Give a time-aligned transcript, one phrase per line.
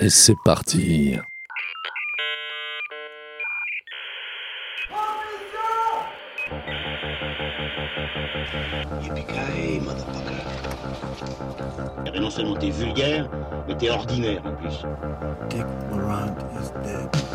[0.00, 1.18] Et c'est parti.
[12.14, 13.28] Et non seulement t'es vulgaire,
[13.66, 14.82] mais t'es ordinaire en plus.
[15.50, 17.27] Dick Laurent is dead.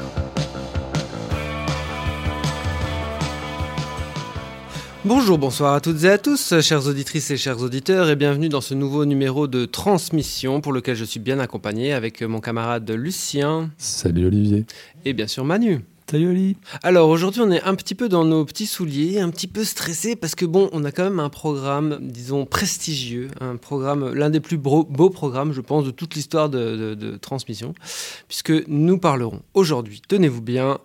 [5.05, 8.61] Bonjour, bonsoir à toutes et à tous, chères auditrices et chers auditeurs, et bienvenue dans
[8.61, 13.69] ce nouveau numéro de Transmission pour lequel je suis bien accompagné avec mon camarade Lucien
[13.77, 14.65] Salut Olivier.
[15.03, 15.81] et bien sûr Manu.
[16.11, 16.55] Salut.
[16.83, 20.15] Alors aujourd'hui on est un petit peu dans nos petits souliers, un petit peu stressé
[20.15, 24.39] parce que bon, on a quand même un programme, disons, prestigieux, un programme, l'un des
[24.39, 27.73] plus beaux, programmes, je pense, de toute l'histoire de transmission,
[28.27, 30.79] puisque nous parlerons aujourd'hui, tenez-vous bien,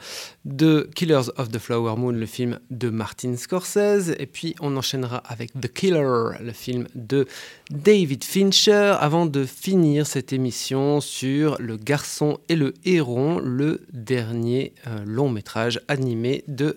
[0.49, 5.19] de Killers of the Flower Moon, le film de Martin Scorsese, et puis on enchaînera
[5.19, 7.27] avec The Killer, le film de
[7.71, 14.73] David Fincher, avant de finir cette émission sur Le garçon et le héron, le dernier
[14.87, 16.77] euh, long métrage animé de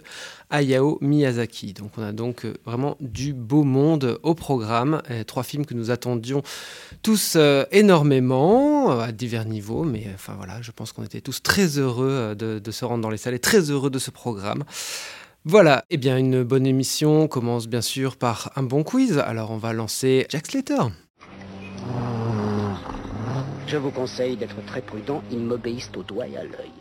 [0.50, 1.74] Hayao Miyazaki.
[1.74, 5.92] Donc on a donc euh, vraiment du beau monde au programme, trois films que nous
[5.92, 6.42] attendions
[7.04, 11.44] tous euh, énormément, euh, à divers niveaux, mais enfin voilà, je pense qu'on était tous
[11.44, 14.64] très heureux de, de se rendre dans les salles et très heureux de ce programme.
[15.44, 19.18] Voilà, eh bien une bonne émission commence bien sûr par un bon quiz.
[19.18, 20.84] Alors on va lancer Jack Slater.
[23.68, 26.81] Je vous conseille d'être très prudent, ils m'obéissent au doigt et à l'œil.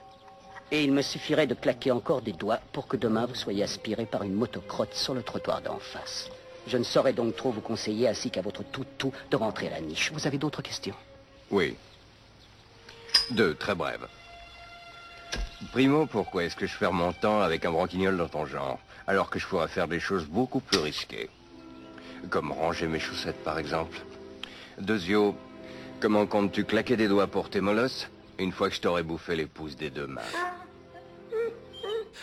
[0.73, 4.07] Et il me suffirait de claquer encore des doigts pour que demain vous soyez aspiré
[4.07, 6.31] par une motocrotte sur le trottoir d'en face.
[6.67, 9.81] Je ne saurais donc trop vous conseiller, ainsi qu'à votre tout-tout, de rentrer à la
[9.81, 10.13] niche.
[10.13, 10.95] Vous avez d'autres questions?
[11.51, 11.77] Oui.
[13.31, 14.07] Deux, très brèves.
[15.73, 19.31] Primo, pourquoi est-ce que je perds mon temps avec un branquignol dans ton genre, alors
[19.31, 21.29] que je pourrais faire des choses beaucoup plus risquées?
[22.29, 23.99] Comme ranger mes chaussettes, par exemple.
[24.79, 25.35] Deuxio,
[26.01, 29.47] comment comptes-tu claquer des doigts pour tes molosses une fois que je t'aurai bouffé les
[29.47, 30.23] pouces des deux mains?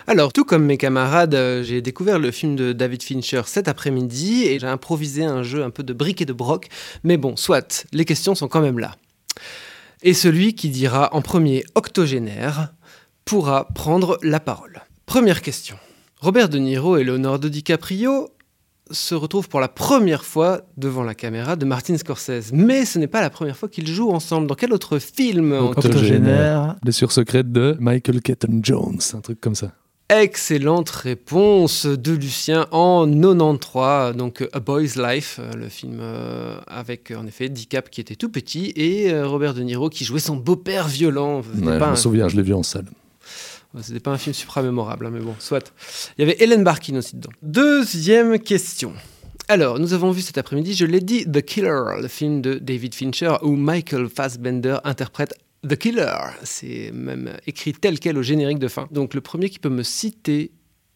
[0.06, 4.44] Alors, tout comme mes camarades, euh, j'ai découvert le film de David Fincher cet après-midi
[4.46, 6.68] et j'ai improvisé un jeu un peu de briques et de broc.
[7.04, 8.96] Mais bon, soit, les questions sont quand même là.
[10.04, 12.74] Et celui qui dira en premier octogénaire
[13.26, 14.82] pourra prendre la parole.
[15.06, 15.78] Première question.
[16.20, 18.30] Robert De Niro et Leonardo DiCaprio
[18.92, 22.52] se retrouvent pour la première fois devant la caméra de Martin Scorsese.
[22.54, 24.48] Mais ce n'est pas la première fois qu'ils jouent ensemble.
[24.48, 26.76] Dans quel autre film Octogénaire.
[26.84, 29.74] Les sursecrètes de Michael Keaton Jones, un truc comme ça.
[30.10, 37.12] Excellente réponse de Lucien en 93, donc A Boy's Life, euh, le film euh, avec
[37.12, 40.38] euh, en effet DiCap qui était tout petit et Robert De Niro qui jouait son
[40.38, 41.40] beau-père violent.
[41.40, 42.86] Ouais, je pas me un- souviens, je l'ai vu en salle.
[43.82, 45.74] C'était pas un film supra-mémorable, hein, mais bon, soit.
[46.18, 47.30] Il y avait Helen Barkin aussi dedans.
[47.44, 48.94] Deuxième question.
[49.50, 52.96] Alors, nous avons vu cet après-midi, je l'ai dit, The Killer, le film de David
[52.96, 55.36] Fincher, où Michael Fassbender interprète
[55.68, 56.16] The Killer.
[56.44, 58.88] C'est même écrit tel quel au générique de fin.
[58.92, 60.52] Donc, le premier qui peut me citer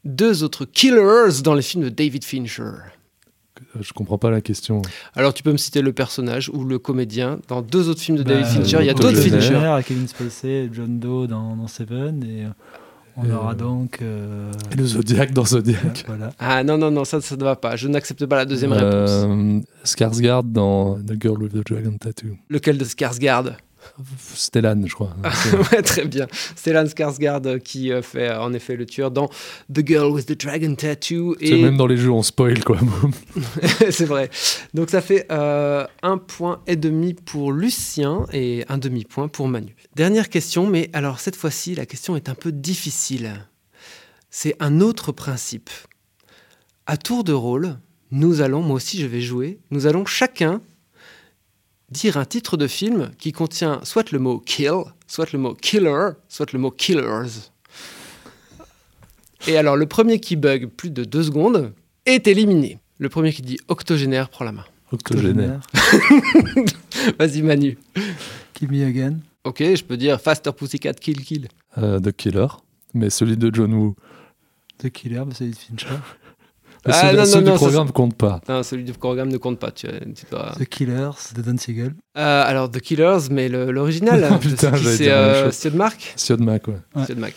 [0.06, 2.62] deux autres killers dans les films de David Fincher.
[2.64, 4.81] Euh, Je comprends pas la question.
[5.16, 8.24] Alors, tu peux me citer le personnage ou le comédien dans deux autres films de
[8.24, 8.78] David Bah, Fincher.
[8.81, 9.20] Il y a d'autres.
[9.20, 9.80] Fincher.
[9.86, 12.24] Kevin Spacey John Doe dans, dans Seven.
[12.24, 12.50] Et euh,
[13.18, 14.00] on aura donc.
[14.02, 16.04] euh, Et le Zodiac dans Zodiac.
[16.08, 16.31] voilà.
[16.40, 17.76] Ah non, non, non, ça, ça ne va pas.
[17.76, 19.64] Je n'accepte pas la deuxième réponse.
[19.84, 22.38] Skarsgård dans The Girl with the Dragon Tattoo.
[22.50, 23.54] Lequel de Skarsgård?
[24.36, 25.16] Stellan, je crois.
[25.72, 26.28] Ouais, très bien.
[26.56, 29.30] Stellan Skarsgård euh, qui euh, fait euh, en effet le tueur dans
[29.74, 31.36] The Girl with the Dragon Tattoo.
[31.40, 32.78] Et même dans les jeux, on spoil quoi.
[33.90, 34.30] c'est vrai.
[34.74, 39.75] Donc ça fait euh, un point et demi pour Lucien et un demi-point pour Manu.
[39.96, 43.48] Dernière question, mais alors cette fois-ci, la question est un peu difficile.
[44.30, 45.69] C'est un autre principe.
[46.86, 47.78] À tour de rôle,
[48.12, 50.62] nous allons, moi aussi je vais jouer, nous allons chacun
[51.91, 56.12] dire un titre de film qui contient soit le mot kill, soit le mot killer,
[56.29, 57.50] soit le mot killers.
[59.47, 61.74] Et alors le premier qui bug plus de deux secondes
[62.06, 62.80] est éliminé.
[62.97, 64.66] Le premier qui dit octogénaire prend la main.
[64.91, 65.62] Octogénaire.
[67.19, 67.78] Vas-y Manu.
[68.53, 69.18] Kill Me Again.
[69.44, 71.48] Ok, je peux dire Faster Pussycat Kill Kill.
[71.77, 72.48] Euh, The Killer.
[72.94, 73.95] Mais celui de John Woo.
[74.77, 75.88] The Killer, bah, c'est de Fincher.
[76.86, 78.42] Ah, non, ceux non, du non, ça, programme compte pas.
[78.50, 79.72] Non, celui du programme ne compte pas.
[79.72, 81.94] Tu, tu dois- The Killers de Don Siegel.
[82.18, 84.24] Euh, alors The Killers, mais l'original.
[84.31, 86.13] Ah, putain, c'est euh, Mark.
[86.16, 86.74] Siodmak, ouais.
[86.95, 87.04] Ouais.
[87.04, 87.36] Stuart Mark.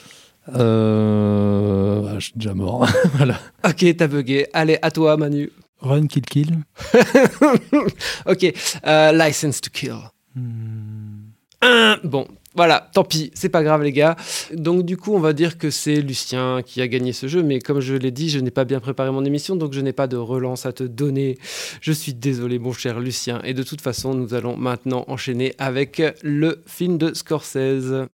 [0.56, 2.14] Euh...
[2.18, 2.86] je suis déjà mort.
[3.14, 3.38] voilà.
[3.66, 4.46] Ok, t'as bugué.
[4.52, 5.50] Allez, à toi Manu.
[5.80, 6.58] Run, Kill, Kill.
[8.26, 8.54] ok,
[8.86, 9.96] euh, License to Kill.
[10.34, 11.30] Hmm.
[11.62, 11.98] Un.
[12.04, 12.26] Bon,
[12.56, 14.14] Voilà, tant pis, c'est pas grave les gars.
[14.52, 17.58] Donc du coup, on va dire que c'est Lucien qui a gagné ce jeu, mais
[17.58, 20.06] comme je l'ai dit, je n'ai pas bien préparé mon émission, donc je n'ai pas
[20.06, 21.36] de relance à te donner.
[21.80, 26.00] Je suis désolé mon cher Lucien, et de toute façon, nous allons maintenant enchaîner avec
[26.22, 28.06] le film de Scorsese.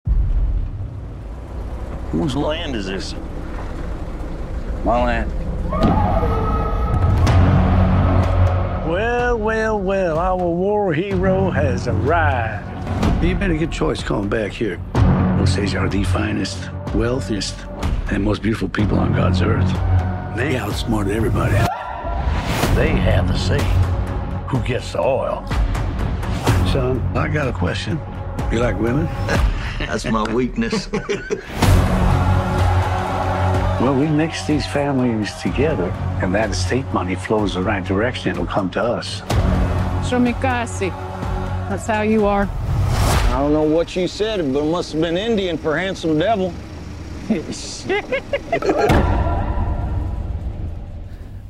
[2.14, 3.14] Whose land is this?
[4.86, 5.30] My land.
[8.88, 12.69] Well, well, well, our war hero has arrived.
[13.22, 14.80] You made a good choice coming back here.
[15.38, 17.54] Osage are the finest, wealthiest,
[18.10, 19.70] and most beautiful people on God's earth.
[20.34, 21.52] They outsmarted everybody.
[22.74, 23.60] They have the say.
[24.48, 25.46] Who gets the oil?
[26.72, 28.00] Son, I got a question.
[28.50, 29.04] You like women?
[29.78, 30.88] That's my weakness.
[33.80, 35.90] Well, we mix these families together,
[36.22, 38.30] and that estate money flows the right direction.
[38.30, 39.22] It'll come to us.
[40.02, 40.90] Stromikasi.
[41.70, 42.46] That's how you are.
[43.30, 46.52] I don't know what you said, but it must have been Indian for handsome devil.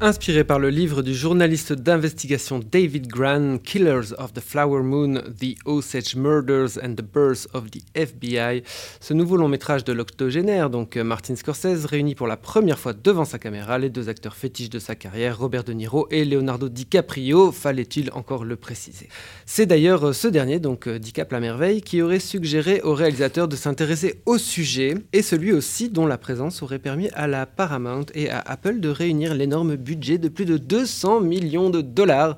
[0.03, 5.57] Inspiré par le livre du journaliste d'investigation David Gran, Killers of the Flower Moon, The
[5.67, 8.63] Osage Murders and the Birth of the FBI,
[8.99, 12.95] ce nouveau long métrage de l'octogénaire, donc euh, Martin Scorsese, réunit pour la première fois
[12.95, 16.71] devant sa caméra les deux acteurs fétiches de sa carrière, Robert De Niro et Leonardo
[16.71, 19.11] DiCaprio, fallait-il encore le préciser.
[19.45, 23.49] C'est d'ailleurs euh, ce dernier, donc euh, DiCap la merveille, qui aurait suggéré au réalisateur
[23.49, 28.07] de s'intéresser au sujet, et celui aussi dont la présence aurait permis à la Paramount
[28.15, 32.37] et à Apple de réunir l'énorme budget de plus de 200 millions de dollars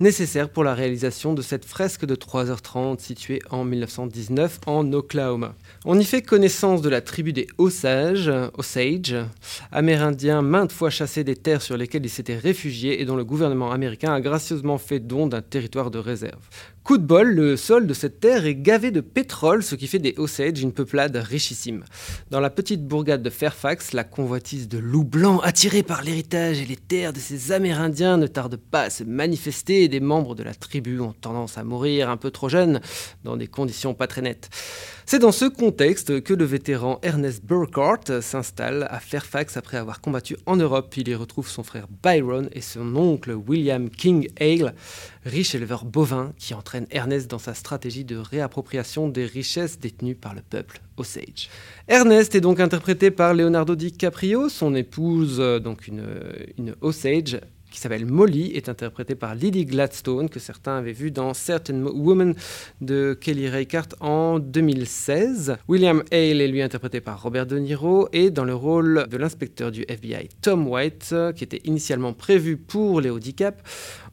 [0.00, 5.54] nécessaires pour la réalisation de cette fresque de 3h30 située en 1919 en Oklahoma.
[5.84, 9.16] On y fait connaissance de la tribu des Osage, Osage,
[9.72, 13.72] amérindiens maintes fois chassés des terres sur lesquelles ils s'étaient réfugiés et dont le gouvernement
[13.72, 16.40] américain a gracieusement fait don d'un territoire de réserve.
[16.86, 19.98] Coup de bol, le sol de cette terre est gavé de pétrole, ce qui fait
[19.98, 21.82] des Osage une peuplade richissime.
[22.30, 26.64] Dans la petite bourgade de Fairfax, la convoitise de loups blancs attirés par l'héritage et
[26.64, 30.44] les terres de ces Amérindiens ne tarde pas à se manifester et des membres de
[30.44, 32.80] la tribu ont tendance à mourir un peu trop jeunes
[33.24, 34.48] dans des conditions pas très nettes.
[35.08, 40.36] C'est dans ce contexte que le vétéran Ernest Burkhardt s'installe à Fairfax après avoir combattu
[40.46, 40.92] en Europe.
[40.96, 44.74] Il y retrouve son frère Byron et son oncle William King Hale,
[45.24, 50.34] riche éleveur bovin qui entraîne Ernest dans sa stratégie de réappropriation des richesses détenues par
[50.34, 51.50] le peuple Osage.
[51.86, 57.38] Ernest est donc interprété par Leonardo DiCaprio, son épouse, donc une Osage,
[57.76, 62.34] qui s'appelle Molly, est interprétée par Lily Gladstone, que certains avaient vu dans Certain Woman
[62.80, 65.58] de Kelly Reichardt en 2016.
[65.68, 69.70] William Hale est lui interprété par Robert De Niro, et dans le rôle de l'inspecteur
[69.70, 73.60] du FBI Tom White, qui était initialement prévu pour Léo DiCap,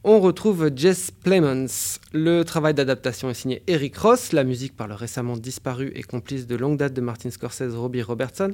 [0.04, 1.98] on retrouve Jess Plemons.
[2.12, 6.46] Le travail d'adaptation est signé Eric Ross, la musique par le récemment disparu et complice
[6.46, 8.52] de longue date de Martin Scorsese, Robbie Robertson.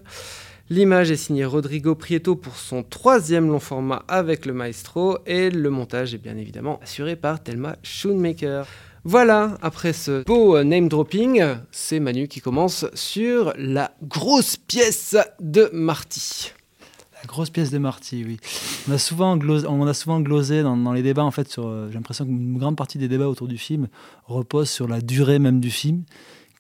[0.71, 5.69] L'image est signée Rodrigo Prieto pour son troisième long format avec le maestro et le
[5.69, 8.67] montage est bien évidemment assuré par Thelma Schoonmaker.
[9.03, 11.43] Voilà, après ce beau name dropping,
[11.73, 16.53] c'est Manu qui commence sur la grosse pièce de Marty.
[17.23, 18.39] La grosse pièce de Marty, oui.
[18.89, 21.67] On a souvent glosé, on a souvent glosé dans, les débats, en fait, sur.
[21.67, 23.89] euh, J'ai l'impression qu'une grande partie des débats autour du film
[24.25, 26.05] repose sur la durée même du film,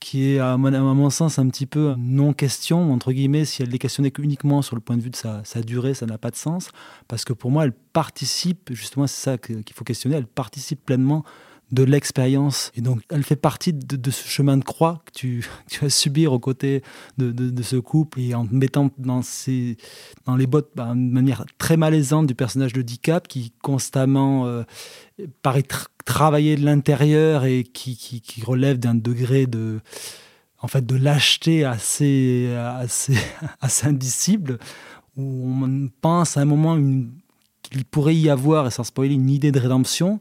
[0.01, 4.13] qui est, à mon, sens, un petit peu non-question, entre guillemets, si elle est questionnée
[4.19, 6.71] uniquement sur le point de vue de sa, sa durée, ça n'a pas de sens,
[7.09, 11.25] parce que pour moi, elle participe, justement, c'est ça qu'il faut questionner, elle participe pleinement
[11.73, 12.73] de l'expérience.
[12.75, 15.47] Et donc, elle fait partie de, ce chemin de croix que tu,
[15.81, 16.83] vas subir aux côtés
[17.19, 19.77] de, de- ce couple et en te mettant dans, ces,
[20.27, 24.63] dans les bottes bah, de manière très malaisante du personnage de DiCap qui constamment euh,
[25.43, 29.81] paraît tr- travailler de l'intérieur et qui, qui, qui relève d'un degré de
[30.63, 33.15] en fait de lâcheté assez assez
[33.61, 34.59] assez indicible
[35.17, 36.77] où on pense à un moment
[37.63, 40.21] qu'il pourrait y avoir et sans spoiler une idée de rédemption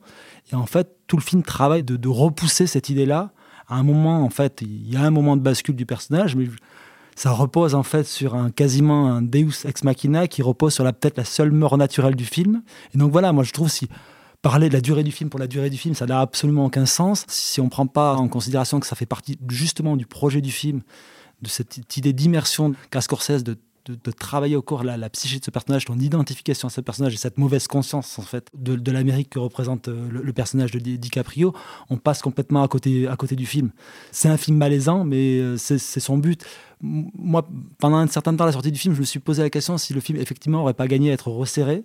[0.51, 3.32] et en fait tout le film travaille de, repousser cette idée là
[3.68, 6.46] à un moment en fait il y a un moment de bascule du personnage mais
[7.20, 10.94] ça repose en fait sur un quasiment un Deus ex machina qui repose sur la
[10.94, 12.63] peut-être la seule mort naturelle du film.
[12.96, 13.89] Et donc voilà, moi je trouve si
[14.42, 16.86] parler de la durée du film pour la durée du film, ça n'a absolument aucun
[16.86, 20.51] sens si on prend pas en considération que ça fait partie justement du projet du
[20.51, 20.82] film,
[21.42, 25.45] de cette idée d'immersion qu'a Scorsese de de, travailler au corps la, la psyché de
[25.45, 29.29] ce personnage, ton identification à ce personnage et cette mauvaise conscience en fait de, l'Amérique
[29.29, 31.53] que représente euh, le, personnage de Di- DiCaprio,
[31.89, 33.71] on passe complètement à côté, à côté du film.
[34.12, 36.43] C'est un film malaisant, mais euh, c'est son but.
[36.81, 39.50] Moi, pendant un certain temps à la sortie du film, je me suis posé la
[39.50, 41.83] question si le film effectivement aurait pas gagné à être resserré.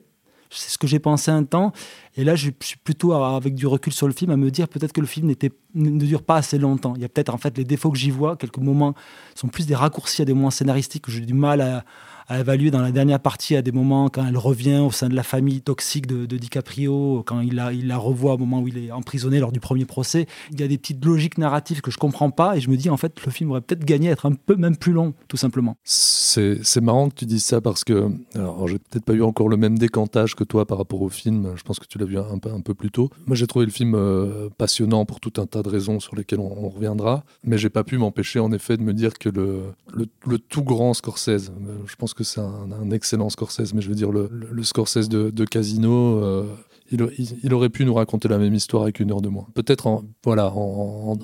[0.50, 1.72] C'est ce que j'ai pensé un temps.
[2.16, 4.92] Et là, je suis plutôt, avec du recul sur le film, à me dire peut-être
[4.92, 5.32] que le film
[5.74, 6.94] ne dure pas assez longtemps.
[6.96, 8.36] Il y a peut-être en fait les défauts que j'y vois.
[8.36, 8.94] Quelques moments
[9.34, 11.84] sont plus des raccourcis à des moments scénaristiques que j'ai du mal à,
[12.28, 15.14] à évaluer dans la dernière partie à des moments quand elle revient au sein de
[15.14, 18.78] la famille toxique de, DiCaprio, quand il la, il la revoit au moment où il
[18.78, 20.26] est emprisonné lors du premier procès.
[20.50, 22.90] Il y a des petites logiques narratives que je comprends pas et je me dis
[22.90, 25.37] en fait le film aurait peut-être gagné à être un peu même plus long, tout
[25.37, 25.76] simplement.
[25.85, 29.57] C'est marrant que tu dises ça parce que, alors j'ai peut-être pas eu encore le
[29.57, 32.38] même décantage que toi par rapport au film, je pense que tu l'as vu un
[32.38, 33.11] peu, un peu plus tôt.
[33.26, 36.40] Moi j'ai trouvé le film euh, passionnant pour tout un tas de raisons sur lesquelles
[36.40, 39.61] on, reviendra, mais j'ai pas pu m'empêcher en effet de me dire que le,
[39.93, 43.88] le, le tout grand Scorsese, euh, je pense que c'est un, excellent Scorsese, mais je
[43.88, 46.47] veux dire, le, Scorsese de, Casino, euh,
[46.90, 49.47] il, aurait pu nous raconter la même histoire avec une heure de moins.
[49.54, 50.04] Peut-être en.
[50.25, 51.16] Voilà, en.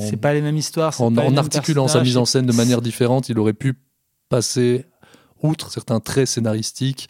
[0.00, 1.00] c'est pas les mêmes histoires.
[1.00, 3.74] En, en articulant sa mise en scène de manière différente, il aurait pu
[4.28, 4.84] passer
[5.42, 7.08] outre certains traits scénaristiques.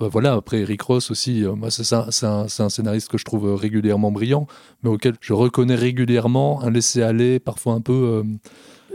[0.00, 3.54] Euh, voilà, après Eric Ross aussi, euh, moi c'est un, un, scénariste que je trouve
[3.54, 4.46] régulièrement brillant,
[4.82, 8.24] mais auquel je reconnais régulièrement un laisser-aller parfois un peu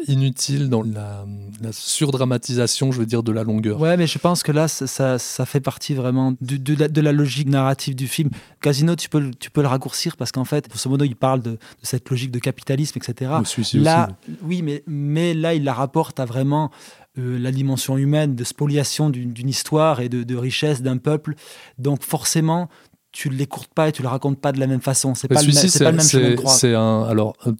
[0.07, 1.25] inutile dans la,
[1.71, 3.79] surdramatisation, je veux dire, de la longueur.
[3.79, 7.95] Ouais, mais je pense que là, ça, ça fait partie vraiment de, la, logique narrative
[7.95, 8.29] du film.
[8.61, 11.57] Casino, tu peux, tu peux le raccourcir parce qu'en fait, ce modo, il parle de,
[11.81, 13.31] cette logique de capitalisme, etc.
[13.73, 14.09] là,
[14.43, 16.71] oui, mais, mais là, il la rapporte à vraiment
[17.17, 21.35] euh, la dimension humaine, de spoliation d'une histoire et de, richesse d'un peuple.
[21.79, 22.67] Donc forcément,
[23.13, 25.15] tu ne l'écourtes pas et tu le racontes pas de la même façon.
[25.15, 26.51] C'est pas, le, pas le même chemin de croix.
[26.51, 27.53] C'est un alors euh,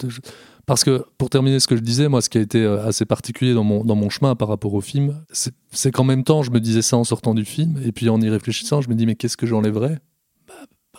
[0.65, 3.05] parce que, pour terminer ce que je disais, moi, ce qui a été euh, assez
[3.05, 5.23] particulier dans mon, dans mon chemin par rapport au film,
[5.71, 8.19] c'est qu'en même temps, je me disais ça en sortant du film, et puis en
[8.21, 9.99] y réfléchissant, je me dis, mais qu'est-ce que j'enlèverais?
[10.47, 10.53] Bah,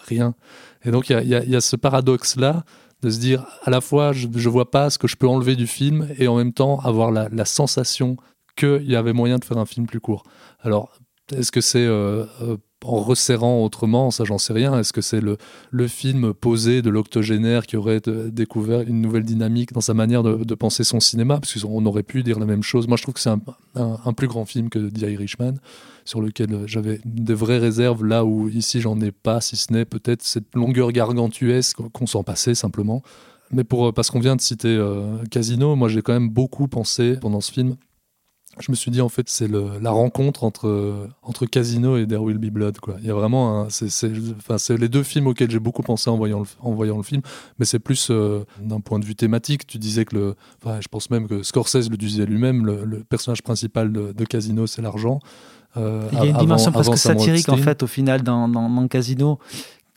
[0.07, 0.35] Rien.
[0.85, 2.65] Et donc, il y a, y a, ce paradoxe-là
[3.03, 5.57] de se dire, à la fois, je ne vois pas ce que je peux enlever
[5.57, 8.17] du film, et en même temps, avoir la, la sensation
[8.57, 10.23] qu'il y avait moyen de faire un film plus court.
[10.61, 10.93] Alors,
[11.33, 14.79] est-ce que c'est euh, euh, en resserrant autrement, ça j'en sais rien.
[14.79, 15.39] Est-ce que c'est le,
[15.71, 20.55] le film posé de l'octogénaire qui aurait découvert une nouvelle dynamique dans sa manière de,
[20.55, 21.41] penser son cinéma?
[21.41, 22.87] Parce qu'on aurait pu dire la même chose.
[22.87, 23.41] Moi je trouve que c'est un,
[23.75, 25.55] un, plus grand film que The Irishman,
[26.05, 29.85] sur lequel j'avais des vraies réserves, là où ici j'en ai pas, si ce n'est
[29.85, 33.03] peut-être cette longueur gargantuesque qu'on s'en passait simplement.
[33.53, 37.17] Mais pour, parce qu'on vient de citer euh, Casino, moi j'ai quand même beaucoup pensé
[37.21, 37.77] pendant ce film
[38.59, 42.39] je me suis dit en fait c'est la rencontre entre entre Casino et There Will
[42.39, 42.97] Be Blood quoi.
[43.01, 43.89] Il y a vraiment c'est
[44.39, 47.03] enfin c'est les deux films auxquels j'ai beaucoup pensé en voyant le, en voyant le
[47.03, 47.23] film,
[47.59, 49.67] mais c'est plus euh, d'un point de vue thématique.
[49.67, 53.43] Tu disais que le, enfin, je pense même que Scorsese le disait lui-même, le, personnage
[53.43, 55.21] principal de, Casino c'est l'argent.
[55.77, 58.89] Euh, il y a une dimension presque satirique en fait au final dans, dans, dans
[58.89, 59.39] Casino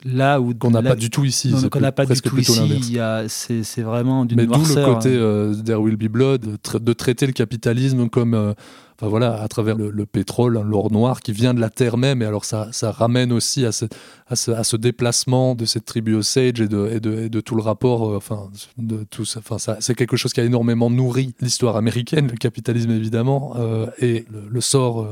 [0.06, 3.82] là où qu'on n'a pas du tout ici qu'on n'a pas du tout ici c'est
[3.82, 8.08] vraiment d'une mais d'où le côté euh, There Will Be Blood de traiter le capitalisme
[8.08, 8.54] comme euh,
[8.96, 12.26] enfin voilà à travers le, pétrole l'or noir qui vient de la terre même et
[12.26, 13.86] alors ça, ça ramène aussi à ce,
[14.28, 17.42] à ce, à ce déplacement de cette tribu Osage et de, et de, et de
[17.42, 20.46] tout le rapport euh, enfin de tout ça enfin ça c'est quelque chose qui a
[20.46, 23.56] énormément nourri l'histoire américaine le capitalisme évidemment
[24.00, 25.08] et le, sort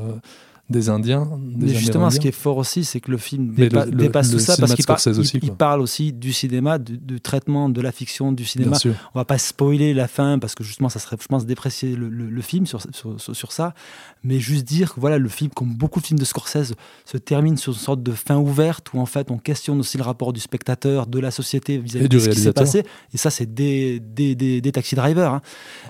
[0.70, 1.26] des Indiens.
[1.56, 4.74] mais justement, ce qui est fort aussi, c'est que le film dépasse tout ça parce
[4.74, 8.76] qu'il parle aussi du cinéma, du, traitement de la fiction, du cinéma.
[9.14, 12.42] On va pas spoiler la fin parce que justement, ça serait, je pense, déprécier le,
[12.42, 13.74] film sur, sur, ça.
[14.22, 17.56] Mais juste dire que voilà, le film, comme beaucoup de films de Scorsese, se termine
[17.56, 20.40] sur une sorte de fin ouverte où en fait on questionne aussi le rapport du
[20.40, 22.84] spectateur, de la société vis-à-vis de ce qui s'est passé.
[23.14, 25.32] Et ça, c'est des, des, des, taxi drivers.
[25.32, 25.42] Hein.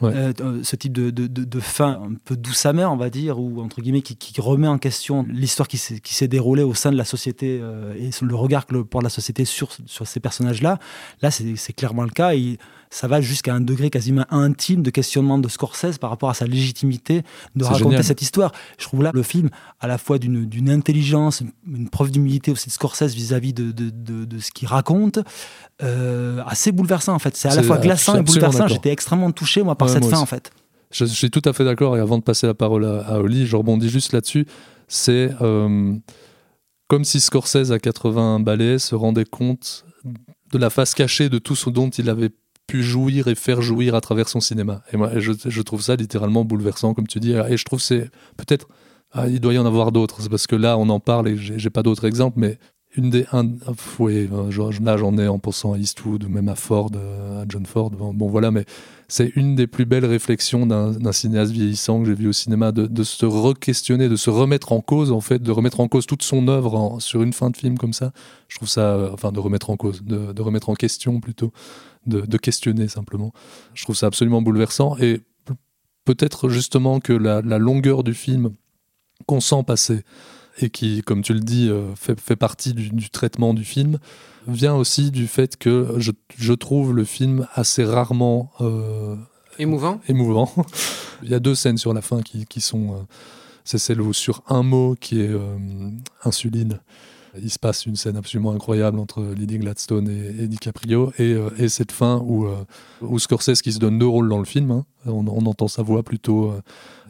[0.03, 3.41] Euh, euh, ce type de, de, de, fin un peu douce amère, on va dire,
[3.41, 6.97] ou entre guillemets, qui, qui remet en question l'histoire qui s'est déroulée au sein de
[6.97, 10.79] la société euh, et le regard que le, porte la société sur, sur ces personnages-là.
[11.23, 12.35] Là, c'est clairement le cas.
[12.35, 12.59] Et
[12.91, 16.47] ça va jusqu'à un degré quasiment intime de questionnement de Scorsese par rapport à sa
[16.47, 17.23] légitimité
[17.55, 18.53] de raconter cette histoire.
[18.79, 22.73] Je trouve là le film à la fois d'une intelligence, une preuve d'humilité aussi de
[22.73, 23.91] Scorsese vis-à-vis de, de,
[24.25, 25.19] de, ce qu'il raconte,
[25.83, 27.37] euh, assez bouleversant en fait.
[27.37, 28.69] C'est à la fois glaçant et bouleversant.
[28.69, 30.51] J'étais extrêmement touché moi par cette fin en fait.
[30.91, 31.97] Je, suis tout à fait d'accord.
[31.97, 34.47] Et avant de passer la parole à, Oli, je rebondis juste là-dessus.
[34.87, 35.95] C'est euh,
[36.89, 39.85] comme si Scorsese, à 80 balais, se rendait compte
[40.53, 42.31] de la face cachée de tout ce dont il avait
[42.67, 44.83] pu jouir et faire jouir à travers son cinéma.
[44.93, 47.33] Et moi, je, trouve ça littéralement bouleversant, comme tu dis.
[47.33, 48.69] Et je trouve c'est peut-être.
[49.11, 50.29] Ah, il doit y en avoir d'autres.
[50.29, 52.59] Parce que là, on en parle et j'ai pas d'autres exemples, mais
[52.97, 53.47] une des un,
[53.99, 54.29] oui,
[54.83, 57.91] là j'en ai en pensant à Eastwood ou même à Ford à John Ford.
[57.91, 58.65] Bon, voilà mais
[59.09, 62.87] c'est une des plus belles réflexions d'un cinéaste vieillissant que j'ai vu au cinéma de,
[62.87, 66.23] de, se re-questionner de se remettre en cause en fait de remettre en cause toute
[66.23, 68.13] son œuvre sur une fin de film comme ça.
[68.49, 71.53] Je trouve ça enfin de remettre en cause de, de remettre en question plutôt
[72.07, 73.33] de, de, questionner simplement.
[73.75, 75.21] Je trouve ça absolument bouleversant et
[76.05, 78.53] peut-être justement que la, la longueur du film
[79.27, 80.05] qu'on sent passer
[80.59, 83.99] et qui, comme tu le dis, euh, fait, fait partie du, du traitement du film,
[84.47, 89.17] vient aussi du fait que je, je trouve le film assez rarement euh,
[89.59, 90.51] Émouvant émouvant.
[91.23, 92.93] Il y a deux scènes sur la fin qui, qui sont.
[92.93, 93.03] euh,
[93.65, 95.59] c'est celle où, sur un mot qui est euh,
[96.25, 96.81] insuline,
[97.43, 101.13] il se passe une scène absolument incroyable entre Lily Gladstone et, et DiCaprio.
[101.19, 102.65] Et, euh, et cette fin où, euh,
[103.01, 106.03] où Scorsese, qui se donne deux rôles dans le film, hein, on, entend sa voix
[106.03, 106.51] plutôt.
[106.51, 106.63] euh,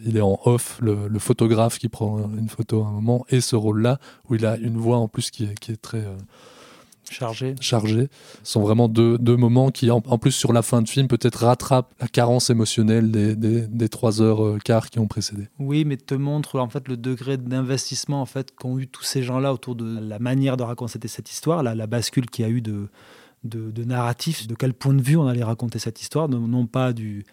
[0.04, 3.56] il est en off, le, photographe qui prend une photo à un moment, et ce
[3.56, 6.04] rôle-là, où il a une voix en plus qui est très.
[7.10, 7.54] Euh, Chargé.
[7.60, 8.08] chargés
[8.42, 11.44] sont vraiment deux, deux moments qui, en, en plus, sur la fin de film, peut-être
[11.44, 15.48] rattrapent la carence émotionnelle des, des, des trois heures euh, quart qui ont précédé.
[15.58, 19.22] Oui, mais te montre en fait le degré d'investissement en fait qu'ont eu tous ces
[19.22, 22.50] gens-là autour de la manière de raconter cette histoire, la, la bascule qu'il y a
[22.50, 22.88] eu de,
[23.44, 26.66] de, de narratif, de quel point de vue on allait raconter cette histoire, non, non
[26.66, 27.24] pas du,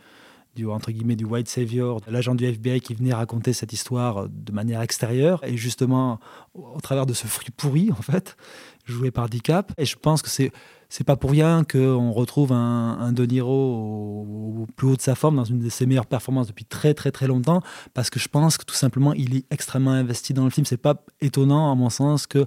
[0.56, 4.28] du entre guillemets du white savior, l'agent du FBI qui venait raconter cette histoire euh,
[4.30, 6.20] de manière extérieure et justement
[6.54, 8.36] au, au travers de ce fruit pourri en fait
[8.86, 9.74] joué par DiCap.
[9.78, 10.52] Et je pense que c'est
[10.90, 15.02] c'est pas pour rien qu'on retrouve un, un De Niro au, au plus haut de
[15.02, 17.62] sa forme, dans une de ses meilleures performances depuis très très très longtemps,
[17.94, 20.66] parce que je pense que tout simplement il est extrêmement investi dans le film.
[20.66, 22.46] C'est pas étonnant à mon sens que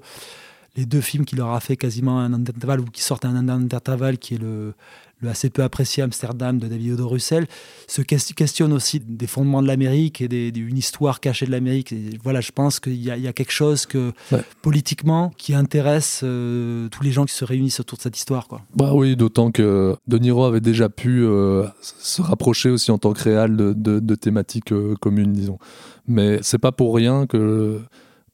[0.78, 4.35] les deux films qu'il aura fait quasiment un intervalle ou qui sortent un intervalle qui
[4.35, 4.75] est le,
[5.20, 7.47] le assez peu apprécié Amsterdam de David Odo Russell,
[7.88, 11.92] se ques- questionne aussi des fondements de l'Amérique et des- d'une histoire cachée de l'Amérique.
[12.23, 14.44] Voilà, je pense qu'il y, a- il y a quelque chose que Ouais.
[14.62, 18.47] politiquement qui intéresse euh, tous les gens qui se réunissent autour de cette histoire.
[18.47, 18.62] Quoi.
[18.76, 23.12] Bah oui, d'autant que De Niro avait déjà pu euh, se rapprocher aussi en tant
[23.12, 25.58] que réal de, de- de thématiques euh, communes, disons.
[26.06, 27.80] Mais c'est pas pour rien que,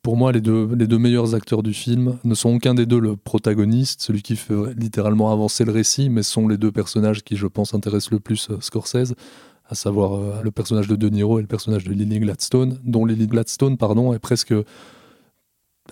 [0.04, 3.00] pour moi, les deux, les deux meilleurs acteurs du film ne sont aucun des deux
[3.00, 7.36] le protagoniste, celui qui fait littéralement avancer le récit, mais sont les deux personnages qui,
[7.36, 9.14] je pense, intéressent le plus euh, Scorsese,
[9.66, 13.06] à savoir euh, le personnage de De Niro et le personnage de Lily Gladstone, dont
[13.06, 14.52] Lily Gladstone, pardon, est presque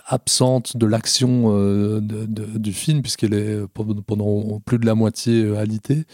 [0.05, 6.05] absente de l'action euh, du film, puisqu'elle est pendant, plus de la moitié alitée.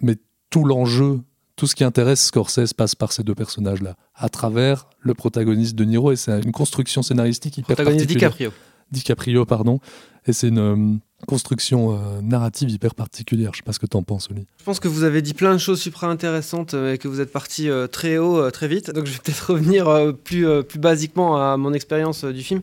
[0.00, 0.16] Mais
[0.50, 1.20] tout l'enjeu,
[1.56, 5.84] tout ce qui intéresse Scorsese passe par ces deux personnages-là, à travers le protagoniste de
[5.84, 8.30] Niro, et c'est une construction scénaristique hyper Protagoniste particulière.
[8.30, 8.52] DiCaprio.
[8.92, 9.80] DiCaprio, pardon.
[10.28, 10.96] Et c'est une euh,
[11.26, 13.50] construction euh, narrative hyper particulière.
[13.52, 14.46] Je sais pas ce que tu en penses, Oli.
[14.58, 17.20] Je pense que vous avez dit plein de choses super intéressantes euh, et que vous
[17.20, 18.90] êtes parti euh, très haut euh, très vite.
[18.90, 22.42] Donc je vais peut-être revenir euh, plus, euh, plus basiquement à mon expérience euh, du
[22.42, 22.60] film.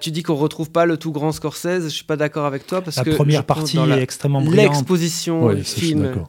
[0.00, 1.84] Tu dis qu'on retrouve pas le tout grand Scorsese.
[1.84, 4.42] Je suis pas d'accord avec toi parce La que première partie dans la- est extrêmement
[4.42, 4.74] brillante.
[4.74, 6.24] L'exposition suis film.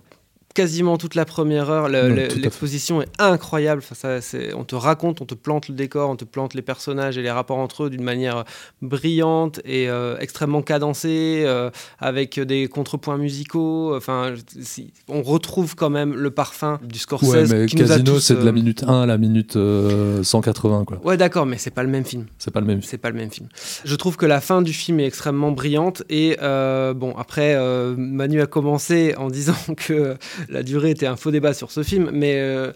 [0.54, 3.82] Quasiment toute la première heure, le- l'exposition est incroyable.
[3.84, 7.18] Enfin, ça, on te raconte, on te plante le décor, on te plante les personnages
[7.18, 8.44] et les rapports entre eux d'une manière
[8.82, 13.96] brillante et euh, extrêmement cadencée, euh, avec des contrepoints musicaux.
[13.96, 18.36] Enfin, si- on retrouve quand même le parfum du Scorsese Ouais, mais qui Casino, c'est
[18.36, 21.00] de la euh, minute 1 à la minute euh, 180, quoi.
[21.04, 22.26] Ouais, d'accord, mais c'est pas le même film.
[22.38, 22.82] C'est pas le même.
[22.82, 23.48] C'est pas le même film.
[23.86, 27.96] Je trouve que la fin du film est extrêmement brillante et euh, bon après euh,
[27.98, 30.16] Manu a commencé en disant que
[30.50, 32.72] la durée était un faux débat sur ce film, mais euh,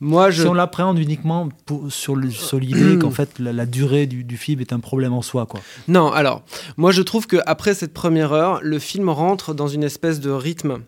[0.00, 4.24] moi je Si on l'appréhende uniquement pour- sur l'idée qu'en fait la, la durée du,
[4.24, 5.46] du film est un problème en soi.
[5.46, 5.60] Quoi.
[5.88, 6.42] non alors
[6.76, 10.30] moi je trouve que après cette première heure le film rentre dans une espèce de
[10.30, 10.78] rythme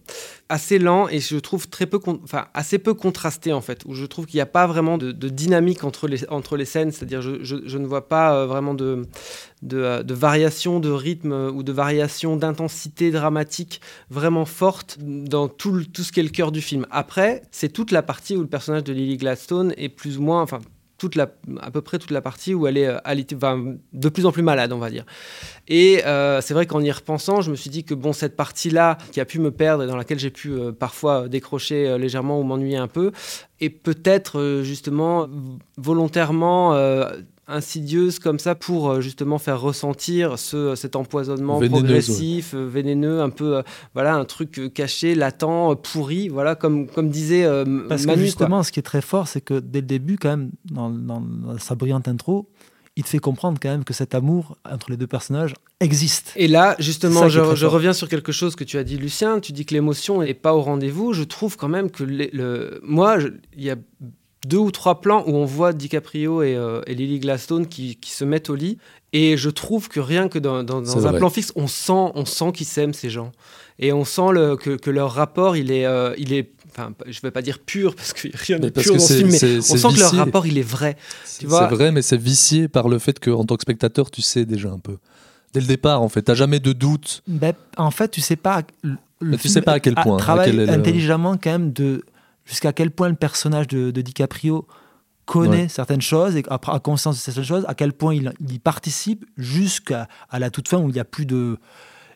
[0.53, 4.05] assez lent et je trouve très peu enfin assez peu contrasté en fait où je
[4.05, 7.43] trouve qu'il n'y a pas vraiment de, dynamique entre les entre les scènes c'est-à-dire je,
[7.43, 9.07] je- ne vois pas euh, vraiment de
[9.73, 15.85] euh, de variation de rythme euh, ou de variation d'intensité dramatique vraiment forte dans tout,
[15.85, 16.87] tout ce qui est le cœur du film.
[16.91, 20.43] Après, c'est toute la partie où le personnage de Lily Gladstone est plus ou moins,
[20.43, 20.59] enfin,
[21.61, 24.73] à peu près toute la partie où elle est euh, de plus en plus malade,
[24.73, 25.05] on va dire.
[25.69, 28.99] Et euh, c'est vrai qu'en y repensant, je me suis dit que bon, cette partie-là
[29.13, 32.43] qui a pu me perdre et dans laquelle j'ai pu euh, parfois décrocher légèrement ou
[32.43, 33.13] m'ennuyer un peu,
[33.61, 35.29] est peut-être justement
[35.77, 36.75] volontairement
[37.49, 43.31] insidieuse comme ça pour euh, justement faire ressentir ce, cet empoisonnement progressif, euh, vénéneux, un
[43.31, 43.63] peu, euh,
[43.95, 48.15] voilà, un truc caché, latent, pourri, voilà, comme, comme disait euh, Parce Manu.
[48.15, 48.25] que quoi.
[48.27, 51.21] justement, ce qui est très fort, c'est que dès le début, quand même, dans, dans-
[51.21, 52.49] dans sa brillante intro,
[52.95, 56.33] il te fait comprendre quand même que cet amour entre les deux personnages existe.
[56.37, 59.41] Et là, justement, je, reviens sur quelque chose que tu as dit, Lucien.
[59.41, 61.15] Tu dis que l'émotion n'est pas au rendez-vous.
[61.15, 63.17] Je trouve quand même que les- le, moi,
[63.57, 63.77] il y a
[64.47, 68.11] deux ou trois plans où on voit DiCaprio et, euh, et Lily Gladstone qui, qui
[68.11, 68.79] se mettent au lit.
[69.13, 71.19] Et je trouve que rien que dans, dans- C'est dans un vrai.
[71.19, 73.31] plan fixe, on sent, on sent qu'ils s'aiment, ces gens.
[73.79, 77.21] Et on sent le- que, que leur rapport, il est, euh, il est enfin, je
[77.21, 79.59] vais pas dire pur, parce que rien n'est pur que dans ce film, mais c'est-
[79.59, 80.97] on sent que leur rapport, il est vrai.
[81.25, 84.71] C'est vrai, mais c'est vicié par le fait qu'en tant que spectateur, tu sais déjà
[84.71, 84.97] un peu.
[85.53, 87.23] Dès le départ, en fait, t'as jamais de doute.
[87.29, 88.63] Ben, en fait, tu sais pas.
[88.83, 91.37] Le, Mais tu sais pas à quel a- point, à Travaille quel est le- intelligemment
[91.37, 92.03] quand même de
[92.45, 94.67] jusqu'à quel point le personnage de, de DiCaprio
[95.25, 95.69] connaît Ouais.
[95.69, 99.25] certaines choses et a conscience de certaines choses, à quel point il, il y participe
[99.37, 101.59] jusqu'à à la toute fin où il n'y a plus de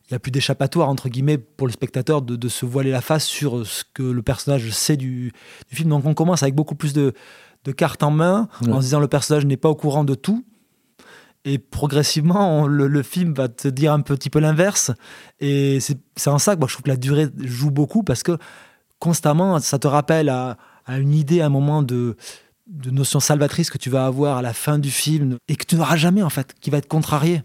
[0.08, 3.00] il y a plus d'échappatoire entre guillemets pour le spectateur de, de se voiler la
[3.00, 5.32] face sur ce que le personnage sait du,
[5.68, 5.88] du film.
[5.90, 7.12] Donc on commence avec beaucoup plus de,
[7.64, 10.44] de cartes en main en se disant le personnage n'est pas au courant de tout.
[11.44, 14.90] Et progressivement, on- le, le film va te dire un petit peu l'inverse.
[15.40, 18.22] Et c'est c'est en ça que moi, je trouve que la durée joue beaucoup parce
[18.22, 18.36] que
[18.98, 20.56] constamment, ça te rappelle à,
[20.86, 22.16] à une idée, à un moment de,
[22.66, 25.76] de notion salvatrice que tu vas avoir à la fin du film et que tu
[25.76, 27.42] n'auras jamais en fait, qui va être contrarié.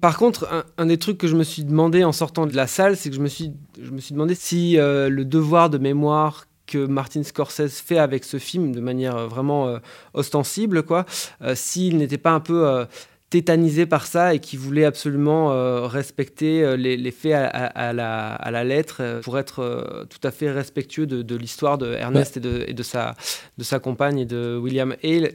[0.00, 2.68] Par contre, un, un des trucs que je me suis demandé en sortant de la
[2.68, 3.52] salle, c'est que je me suis,
[3.82, 8.24] je me suis demandé si euh, le devoir de mémoire que Martin Scorsese fait avec
[8.24, 9.78] ce film de manière vraiment euh,
[10.14, 11.04] ostensible, quoi,
[11.42, 12.84] euh, s'il n'était pas un peu euh,
[13.30, 17.88] tétanisé par ça et qu'il voulait absolument euh, respecter euh, les, les faits à, à-
[17.88, 21.34] à la, à la lettre euh, pour être euh, tout à fait respectueux de, de
[21.36, 23.14] l'histoire de Ernest et, de, et de, sa,
[23.58, 25.32] de sa compagne et de William Hale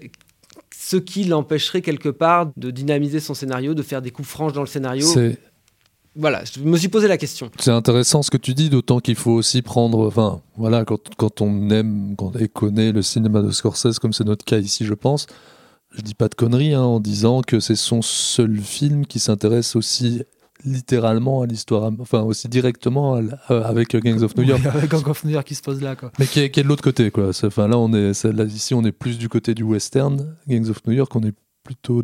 [0.73, 4.61] ce qui l'empêcherait quelque part de dynamiser son scénario, de faire des coups franches dans
[4.61, 5.05] le scénario.
[6.15, 7.49] Voilà, je me suis posé la question.
[7.59, 10.05] c'est intéressant ce que tu dis, d'autant qu'il faut aussi prendre.
[10.07, 14.25] Enfin, voilà, quand, quand on aime quand, et connaît le cinéma de Scorsese, comme c'est
[14.25, 15.27] notre cas ici, je pense,
[15.91, 19.75] je dis pas de conneries hein, en disant que c'est son seul film qui s'intéresse
[19.75, 20.23] aussi
[20.63, 24.61] littéralement à l'histoire, enfin aussi directement à euh, avec Gangs of New York.
[24.63, 25.95] Oui, avec Gang of New York qui se pose là.
[25.95, 26.11] Quoi.
[26.19, 27.29] Mais qui est, qui est de l'autre côté, quoi.
[27.29, 30.35] Enfin, là, on est, là, ici, on est plus du côté du western.
[30.47, 32.03] Gangs of New York, on est plutôt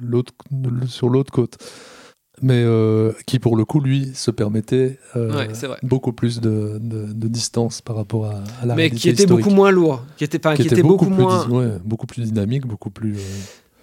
[0.00, 0.32] l'autre,
[0.86, 1.58] sur l'autre côte.
[2.42, 5.48] Mais euh, qui, pour le coup, lui, se permettait euh, Ouais,
[5.84, 9.22] beaucoup plus de, de- de distance par rapport à, à la Mais réalité qui était
[9.22, 9.44] historique.
[9.44, 11.48] beaucoup moins lourd, qui était, enfin, qui était beaucoup, moins.
[11.48, 13.14] ouais, beaucoup plus dynamique, beaucoup plus.
[13.16, 13.20] euh,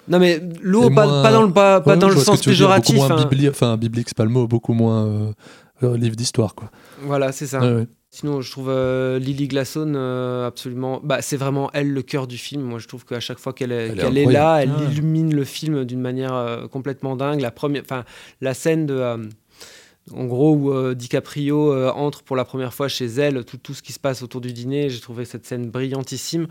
[0.10, 2.52] Non mais lourd, pas, moins- pas dans le pas, pas Ouais, dans le sens dire,
[2.52, 2.96] péjoratif.
[2.96, 3.30] Beaucoup moins hein.
[3.32, 5.34] bibli- enfin, biblique, c'est pas le mot, beaucoup moins
[5.82, 6.70] livre d'histoire, quoi.
[7.04, 7.62] Voilà, c'est ça.
[8.12, 11.00] Sinon, je trouve euh, Lily Glasson euh, absolument.
[11.04, 12.64] Bah, c'est vraiment elle le cœur du film.
[12.64, 14.72] Moi, je trouve qu'à chaque fois qu'elle est, Elle est qu'elle est là, elle.
[14.76, 14.84] Ah.
[14.92, 17.40] illumine le film d'une manière euh, complètement dingue.
[17.40, 18.06] La première, enfin,
[18.42, 18.96] la scène de.
[18.96, 19.18] euh,
[20.12, 23.76] en gros, où euh, DiCaprio euh, entre pour la première fois chez elle, tout, tout
[23.76, 26.48] ce qui se passe autour du dîner, j'ai trouvé cette scène brillantissime.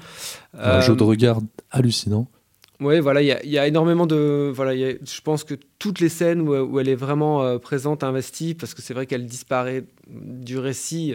[0.56, 1.40] Un jeu de regard
[1.72, 2.28] hallucinant.
[2.80, 4.52] Oui, voilà, il y, a- énormément de.
[4.54, 8.72] Voilà, je pense que toutes les scènes où, elle est vraiment euh, présente, investie, parce
[8.72, 11.12] que c'est vrai qu'elle disparaît du récit,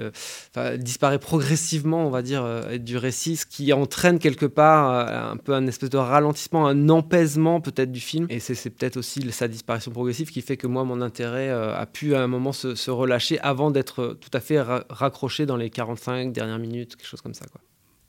[0.58, 5.38] euh, disparaît progressivement, on va dire, euh, du récit, ce qui entraîne quelque part un
[5.38, 8.28] peu un espèce de ralentissement, un empaisement peut-être du film.
[8.30, 12.14] Et c'est peut-être aussi sa disparition progressive qui fait que moi, mon intérêt a pu
[12.14, 16.34] à un moment se, relâcher avant d'être tout à fait ra- raccroché dans les 45
[16.34, 17.46] dernières minutes, quelque chose comme ça.
[17.46, 17.62] Quoi.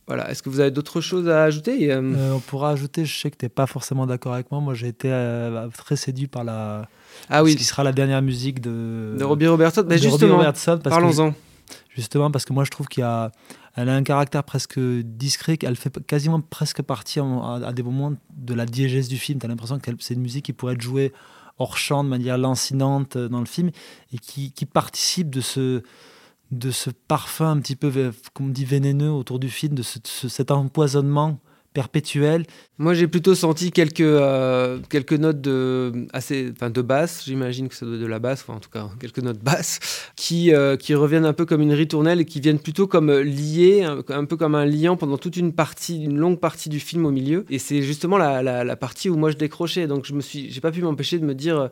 [0.06, 3.30] Voilà, est-ce que vous avez d'autres choses à ajouter euh, on pourra ajouter, je sais
[3.30, 4.60] que tu n'es pas forcément d'accord avec moi.
[4.60, 6.88] Moi, j'ai été euh, très séduit par la.
[7.30, 9.16] Ah oui, Ce qui sera la dernière musique de.
[9.18, 9.84] de Robbie Robertson.
[9.88, 11.34] Mais justement, Robertson, parce que- parlons-en.
[11.96, 13.32] Justement, parce que moi, je trouve qu'il y a.
[13.76, 17.82] Elle a un caractère presque discret, qu'elle fait quasiment presque partie en- à, à des
[17.82, 19.38] moments de la diégèse du film.
[19.40, 21.12] Tu as l'impression que c'est une musique qui pourrait être jouée
[21.58, 23.70] hors champ de manière lancinante euh, dans le film
[24.12, 25.82] et qui, qui participe de ce,
[26.58, 29.98] de ce parfum un petit peu, vé- comme dit, vénéneux autour du film, de ce-
[30.04, 31.38] ce- cet empoisonnement
[31.74, 32.44] perpétuel.
[32.78, 37.74] Moi, j'ai plutôt senti quelques, euh, quelques notes de, assez, enfin, de basse, j'imagine que
[37.74, 39.80] ça doit être de la basse, enfin, en tout cas, quelques notes basses,
[40.14, 43.24] qui, euh, qui reviennent un peu comme une ritournelle et qui viennent plutôt comme euh,
[43.24, 47.06] liées, un, peu comme un liant pendant toute une partie, une longue partie du film
[47.06, 47.44] au milieu.
[47.50, 49.88] Et c'est justement la, la, la partie où moi je décrochais.
[49.88, 51.68] Donc, je me suis, pas pu m'empêcher de me dire, euh,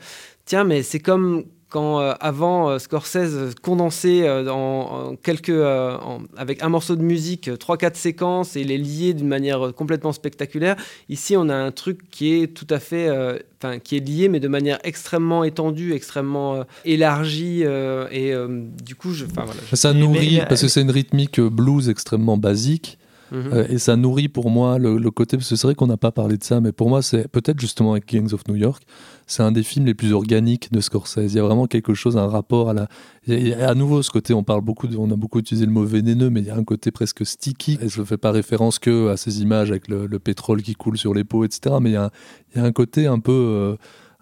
[0.47, 5.97] tiens, mais c'est comme quand euh, avant euh, Scorsese condensait euh, en, en quelques euh,
[5.97, 9.73] en- avec un morceau de musique euh, trois quatre séquences et les liait d'une manière
[9.75, 10.77] complètement spectaculaire
[11.09, 14.29] ici on a un truc qui est tout à fait euh, enfin qui est lié
[14.29, 18.49] mais de manière extrêmement étendue extrêmement euh, élargie euh, et euh,
[18.85, 21.89] du coup je enfin voilà je- Ça nourrit, mais- parce que c'est une rythmique blues
[21.89, 22.99] extrêmement basique,
[23.33, 23.51] Mhm.
[23.53, 26.13] euh, et ça nourrit pour moi le, côté, parce que c'est vrai qu'on n'a pas
[26.13, 28.83] parlé de ça, mais pour moi, c'est peut-être justement avec Gangs of New York,
[29.27, 31.33] c'est un des films les plus organiques de Scorsese.
[31.33, 32.89] Il y a vraiment quelque chose, un rapport à la.
[33.31, 35.85] a à nouveau ce côté, on parle beaucoup, de- on a beaucoup utilisé le mot
[35.85, 38.79] vénéneux, mais il y a un côté presque sticky, et je ne fais pas référence
[38.79, 41.91] que à ces images avec le, le pétrole qui coule sur les peaux, etc., mais
[41.91, 42.11] il y a, un-
[42.55, 43.33] il y a un côté un peu.
[43.33, 43.77] euh,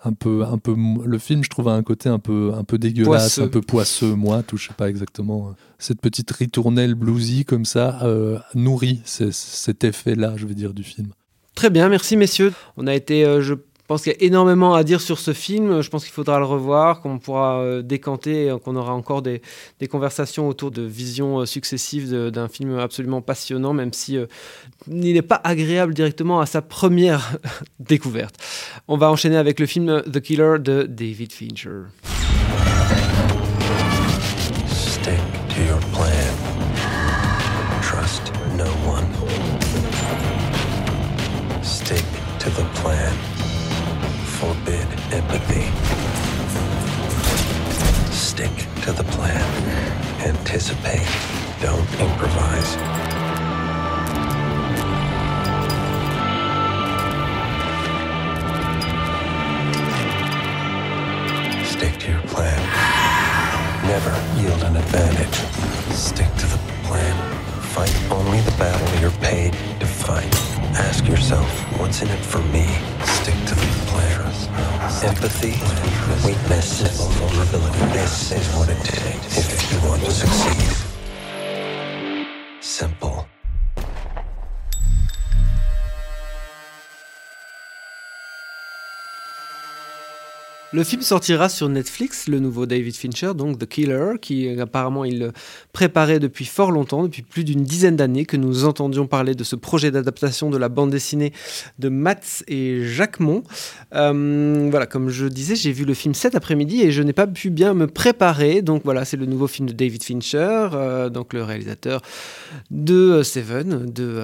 [0.04, 2.78] un peu, un peu, le film, je trouve, a un côté un peu, un peu
[2.78, 3.42] dégueulasse, Poisseux.
[3.42, 5.48] un peu poisseux, moi, tout, je sais pas exactement.
[5.48, 10.82] euh, Cette petite ritournelle bluesy comme ça euh, nourrit cet effet-là, je veux dire, du
[10.82, 11.08] film.
[11.54, 12.52] Très bien, merci messieurs.
[12.76, 13.54] On a été, euh, je
[13.90, 15.80] pense qu'il y a énormément à dire sur ce film.
[15.80, 19.42] Je pense qu'il faudra le revoir, qu'on pourra euh, décanter, et qu'on aura encore des,
[19.90, 24.26] conversations autour de visions euh, successives d'un film absolument passionnant, même si euh,
[24.86, 27.36] il n'est pas agréable directement à sa première
[27.80, 28.36] découverte.
[28.86, 31.80] On va enchaîner avec le film The Killer de David Fincher.
[45.12, 45.64] Empathy.
[48.12, 48.50] Stick
[48.82, 49.42] to the plan.
[50.20, 51.06] Anticipate.
[51.60, 52.70] Don't improvise.
[61.66, 62.60] Stick to your plan.
[63.86, 65.34] Never yield an advantage.
[65.94, 67.16] Stick to the plan.
[67.60, 70.49] Fight only the battle you're paid to fight.
[70.74, 71.48] Ask yourself,
[71.80, 72.66] what's in it for me?
[73.04, 74.20] Stick to the plan.
[75.02, 75.54] Empathy,
[76.26, 76.82] weakness,
[77.18, 77.78] vulnerability.
[77.92, 80.79] This is what it takes if you want to succeed.
[90.72, 95.32] Le film sortira sur Netflix, le nouveau David Fincher, donc The Killer, qui apparemment il
[95.72, 99.56] préparait depuis fort longtemps, depuis plus d'une dizaine d'années, que nous entendions parler de ce
[99.56, 101.32] projet d'adaptation de la bande dessinée
[101.80, 103.42] de Mats et Jacquemont.
[103.96, 107.26] Euh, voilà, comme je disais, j'ai vu le film cet après-midi et je n'ai pas
[107.26, 108.62] pu bien me préparer.
[108.62, 112.00] Donc voilà, c'est le nouveau film de David Fincher, euh, donc le réalisateur
[112.70, 114.22] de euh, Seven, de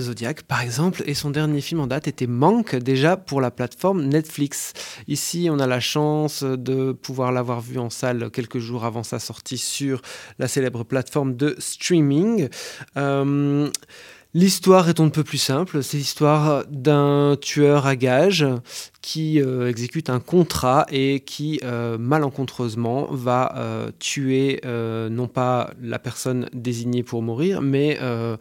[0.00, 4.04] Zodiac, par exemple, et son dernier film en date était Manque, déjà pour la plateforme
[4.04, 4.72] Netflix.
[5.08, 9.18] Ici, on a la chance de pouvoir l'avoir vu en salle quelques jours avant sa
[9.18, 10.00] sortie sur
[10.38, 12.48] la célèbre plateforme de streaming.
[12.96, 13.70] Euh,
[14.36, 15.82] L'histoire est on ne peut plus simple.
[15.84, 18.44] C'est l'histoire d'un tueur à gages
[19.00, 25.70] qui euh, exécute un contrat et qui euh, malencontreusement va euh, tuer euh, non pas
[25.80, 28.36] la personne désignée pour mourir, mais euh,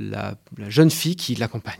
[0.00, 1.74] la, la jeune fille qui l'accompagne.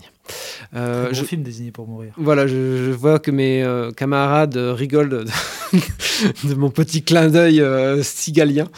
[0.77, 2.13] Euh, je- film désigné pour mourir.
[2.17, 5.25] Voilà, je, je vois que mes euh, camarades euh, rigolent de,
[6.45, 8.69] de mon petit clin d'œil euh, sigalien.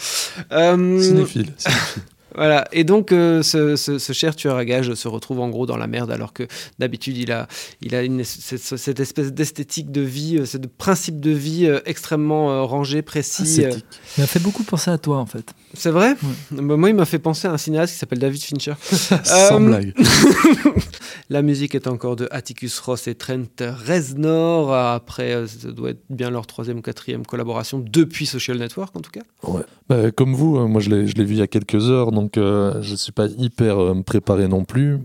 [0.53, 1.53] Euh, Cinéphile.
[1.59, 2.03] cinéphile.
[2.35, 5.67] Voilà, et donc euh, ce, ce- ce cher tueur à gages se retrouve en gros
[5.67, 6.47] dans la merde alors que
[6.79, 7.49] d'habitude il a,
[7.81, 11.81] il a une, cette, cette espèce d'esthétique de vie, euh, ce principe de vie euh,
[11.87, 13.65] extrêmement euh, rangé, précis.
[13.65, 13.71] euh.
[14.17, 15.53] Il m'a fait beaucoup penser à toi en fait.
[15.75, 16.17] C'est vrai
[16.51, 18.75] Bah, Moi il m'a fait penser à un cinéaste qui s'appelle David Fincher.
[18.83, 19.95] Sans Euh, blague.
[21.29, 23.45] La musique est encore de Atticus Ross et Trent
[23.87, 24.75] Reznor.
[24.75, 29.01] Après, euh, ça doit être bien leur troisième ou quatrième collaboration depuis Social Network en
[29.01, 29.21] tout cas.
[29.45, 29.63] Ouais.
[29.89, 32.11] Bah, comme vous, euh, moi je l'ai je l'ai vu il y a quelques heures,
[32.11, 34.99] donc euh, je ne suis pas hyper euh, préparé non plus.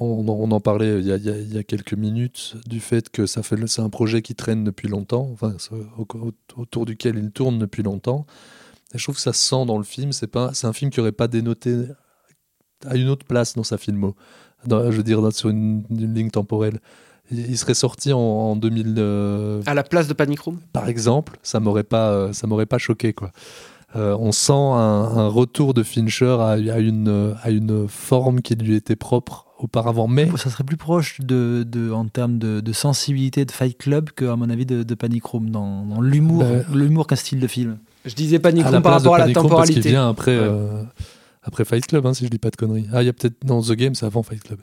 [0.00, 2.54] On, on en parlait il y, a, il y a- il y a quelques minutes
[2.66, 5.54] du fait que ça fait c'est un projet qui traîne depuis longtemps, enfin,
[6.56, 8.26] autour duquel il tourne depuis longtemps.
[8.94, 10.12] Je trouve que ça se sent dans le film.
[10.12, 11.76] C'est pas, c'est un film qui aurait pas dénoté
[12.86, 14.14] à une autre place dans sa filmo.
[14.66, 16.80] Dans- je veux dire dans- sur une, une ligne temporelle.
[17.30, 18.94] Il, il serait sorti en, en 2000.
[18.98, 20.58] euh, À la place de Panic Room?
[20.72, 23.30] par exemple, ça m'aurait pas, euh, ça m'aurait pas choqué quoi.
[23.96, 24.56] Euh, on sent un,
[25.16, 30.08] un retour de Fincher à, à une, à une forme qui lui était propre auparavant,
[30.08, 34.10] mais Ça serait plus proche de, de- en termes de, de sensibilité de Fight Club
[34.10, 37.38] que, à mon avis, de, de Panic Room dans, dans l'humour, Ben- l'humour qu'un style
[37.40, 37.78] de film.
[38.04, 39.88] Je disais Panic à Room la par rapport à la Room, parce temporalité.
[39.88, 40.44] vient après, Ouais.
[40.46, 40.82] euh,
[41.42, 42.86] après Fight Club, hein, si je dis pas de conneries.
[42.92, 44.58] Ah, il y a peut-être dans The Game, c'est avant Fight Club.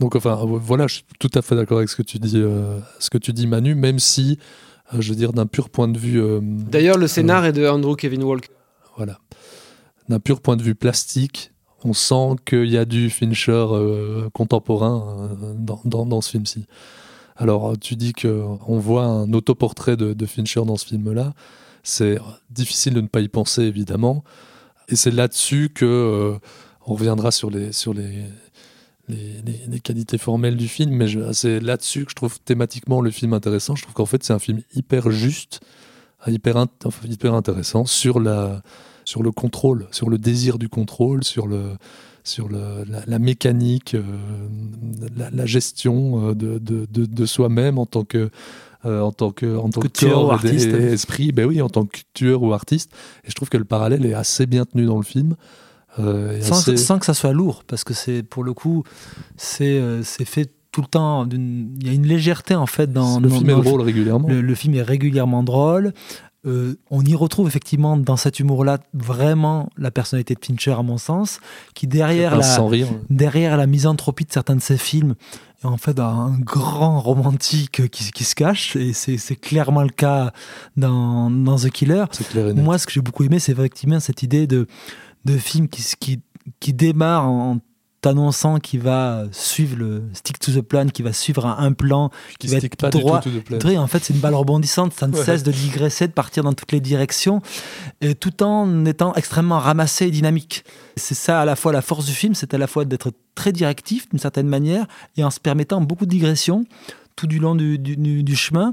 [0.00, 2.34] Donc enfin, euh, voilà, je suis tout à fait d'accord avec ce que tu dis,
[2.36, 4.38] euh, ce que tu dis, Manu, même si,
[4.94, 6.22] euh, je veux dire, d'un pur point de vue.
[6.42, 8.50] D'ailleurs, le scénar est de Andrew Kevin Walker.
[8.96, 9.18] Voilà.
[10.08, 11.50] D'un pur point de vue plastique,
[11.82, 13.66] on sent qu'il y a du Fincher
[14.32, 16.66] contemporain dans, dans- dans ce film-ci.
[17.36, 21.32] Alors, tu dis qu'on voit un autoportrait de, de Fincher dans ce film-là.
[21.88, 22.18] C'est
[22.50, 24.24] difficile de ne pas y penser, évidemment.
[24.88, 26.36] Et c'est là-dessus que euh,
[26.84, 28.24] on reviendra sur les, sur les,
[29.08, 33.76] les, qualités formelles du film, mais c'est là-dessus que je trouve thématiquement le film intéressant.
[33.76, 35.60] Je trouve qu'en fait, c'est un film hyper juste,
[36.26, 36.66] hyper,
[37.04, 38.62] hyper intéressant sur, la,
[39.04, 41.76] sur le contrôle, sur le désir du contrôle, sur, le,
[42.24, 44.02] sur le, la, mécanique, euh,
[45.16, 48.28] la, gestion euh, de, de, de soi-même en tant que.
[48.86, 50.68] Euh, en tant que, en tant Que que tueur ou corps artiste.
[50.68, 52.92] et esprit, ben oui, en tant que tueur ou artiste.
[53.24, 55.34] Et je trouve que le parallèle est assez bien tenu dans le film.
[55.98, 58.84] Euh, Sans, assez- sans que ça soit lourd, parce que c'est pour le coup,
[59.36, 61.26] c'est euh, fait tout le temps.
[61.30, 64.28] Il y a une légèreté en fait dans le dans- film est dans drôle régulièrement.
[64.28, 65.92] Le, le film est régulièrement drôle.
[66.46, 70.96] Euh, on y retrouve effectivement dans cet humour-là vraiment la personnalité de Fincher, à mon
[70.98, 71.40] sens,
[71.74, 72.86] qui derrière la, sans rire.
[73.10, 75.14] derrière la misanthropie de certains de ses films,
[75.62, 80.32] est en fait un grand romantique qui, qui se cache, et c'est clairement le cas
[80.76, 82.04] dans, dans The Killer.
[82.54, 84.66] Moi, ce que j'ai beaucoup aimé, c'est effectivement cette idée de,
[85.24, 86.20] de film qui, qui,
[86.60, 87.58] qui démarre en
[88.06, 91.72] tout annonçant qui va suivre le stick to the plan, qui va suivre un, un
[91.72, 93.20] plan, Qui va stick être pas du droit.
[93.20, 93.58] tout to the plan.
[93.58, 95.24] Droit, En fait, c'est une balle rebondissante, ça ne Ouais.
[95.24, 97.40] cesse de digresser, de partir dans toutes les directions,
[98.00, 100.64] et tout en étant extrêmement ramassé et dynamique.
[100.96, 103.52] C'est ça à la fois la force du film, c'est à la fois d'être très
[103.52, 106.64] directif d'une certaine manière, et en se permettant beaucoup de digressions
[107.16, 108.70] tout du long du, du- du- du chemin.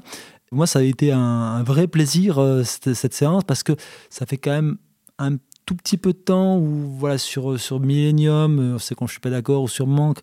[0.51, 3.73] Moi, ça a été un, un vrai plaisir, euh, cette, cette séance, parce que
[4.09, 4.77] ça fait quand même
[5.17, 9.13] un tout petit peu de temps où, voilà, sur, sur Millennium, euh, c'est quand je
[9.13, 10.19] suis pas d'accord, ou sur Manque,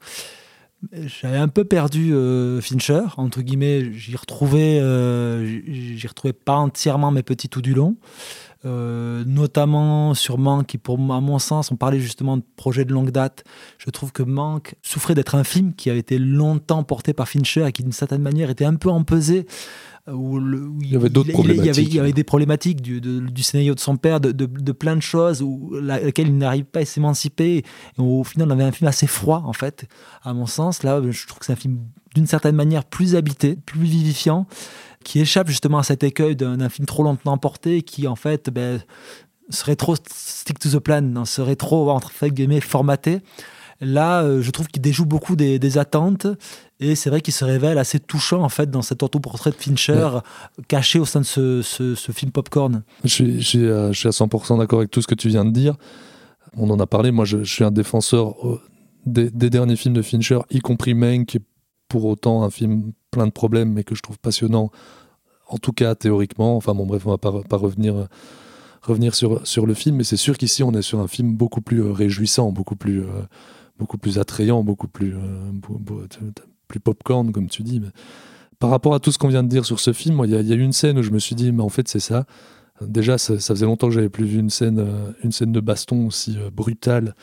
[0.93, 7.11] j'avais un peu perdu euh, Fincher, entre guillemets, j'y retrouvais, euh, j'y retrouvais pas entièrement
[7.11, 7.97] mes petits tout du long.
[8.63, 13.11] Notamment sur Manque, qui pour à mon sens, on parlait justement de projet de longue
[13.11, 13.43] date.
[13.79, 17.67] Je trouve que Manque souffrait d'être un film qui avait été longtemps porté par Fincher
[17.67, 19.47] et qui, d'une certaine manière, était un peu empesé.
[20.07, 21.99] Où le- où Il y avait d'autres il- il y avait- Il y problématiques.
[22.01, 25.03] avait des problématiques du, de- du scénario de son père, de, de- de plein de
[25.03, 27.59] choses où, laquelle il n'arrive pas à s'émanciper.
[27.59, 27.65] Et
[27.99, 29.87] au final, on avait un film assez froid, en fait,
[30.23, 30.83] à mon sens.
[30.83, 31.79] Là, je trouve que c'est un film
[32.15, 34.47] d'une certaine manière plus habité, plus vivifiant,
[35.05, 38.81] qui échappe justement à cet écueil d'un film trop longtemps porté, qui en fait ben,
[39.51, 43.21] serait trop stick to the plan, non, serait trop entre guillemets formaté.
[43.81, 46.27] Là, euh, je trouve qu'il déjoue beaucoup des, des attentes
[46.81, 50.09] et c'est vrai qu'il se révèle assez touchant en fait dans cet autoportrait de Fincher
[50.69, 52.83] caché au sein de ce, ce- ce film popcorn.
[53.05, 55.29] Je suis, je suis, euh, je suis à 100% d'accord avec tout ce que tu
[55.29, 55.77] viens de dire.
[56.57, 57.11] On en a parlé.
[57.13, 58.61] Moi, je, je suis un défenseur euh,
[59.07, 61.43] des, des derniers films de Fincher, y compris Mank, qui est
[61.89, 64.71] pour autant un film plein de problèmes, mais que je trouve passionnant,
[65.49, 66.57] en tout cas théoriquement.
[66.57, 68.05] Enfin, bon, bref, on va pas, pas revenir, euh,
[68.83, 71.61] revenir sur, sur le film, mais c'est sûr qu'ici, on est sur un film beaucoup
[71.61, 73.05] plus réjouissant, beaucoup plus,
[73.79, 75.15] beaucoup plus attrayant, beaucoup plus,
[76.71, 77.81] plus popcorn, comme tu dis.
[77.81, 77.89] Mais
[78.59, 80.53] par rapport à tout ce qu'on vient de dire sur ce film, il y, y
[80.53, 82.25] a une scène où je me suis dit, mais en fait, c'est ça.
[82.81, 85.61] Déjà, ça, ça faisait longtemps que j'avais plus vu une scène, euh, une scène de
[85.61, 87.15] baston aussi euh, brutale.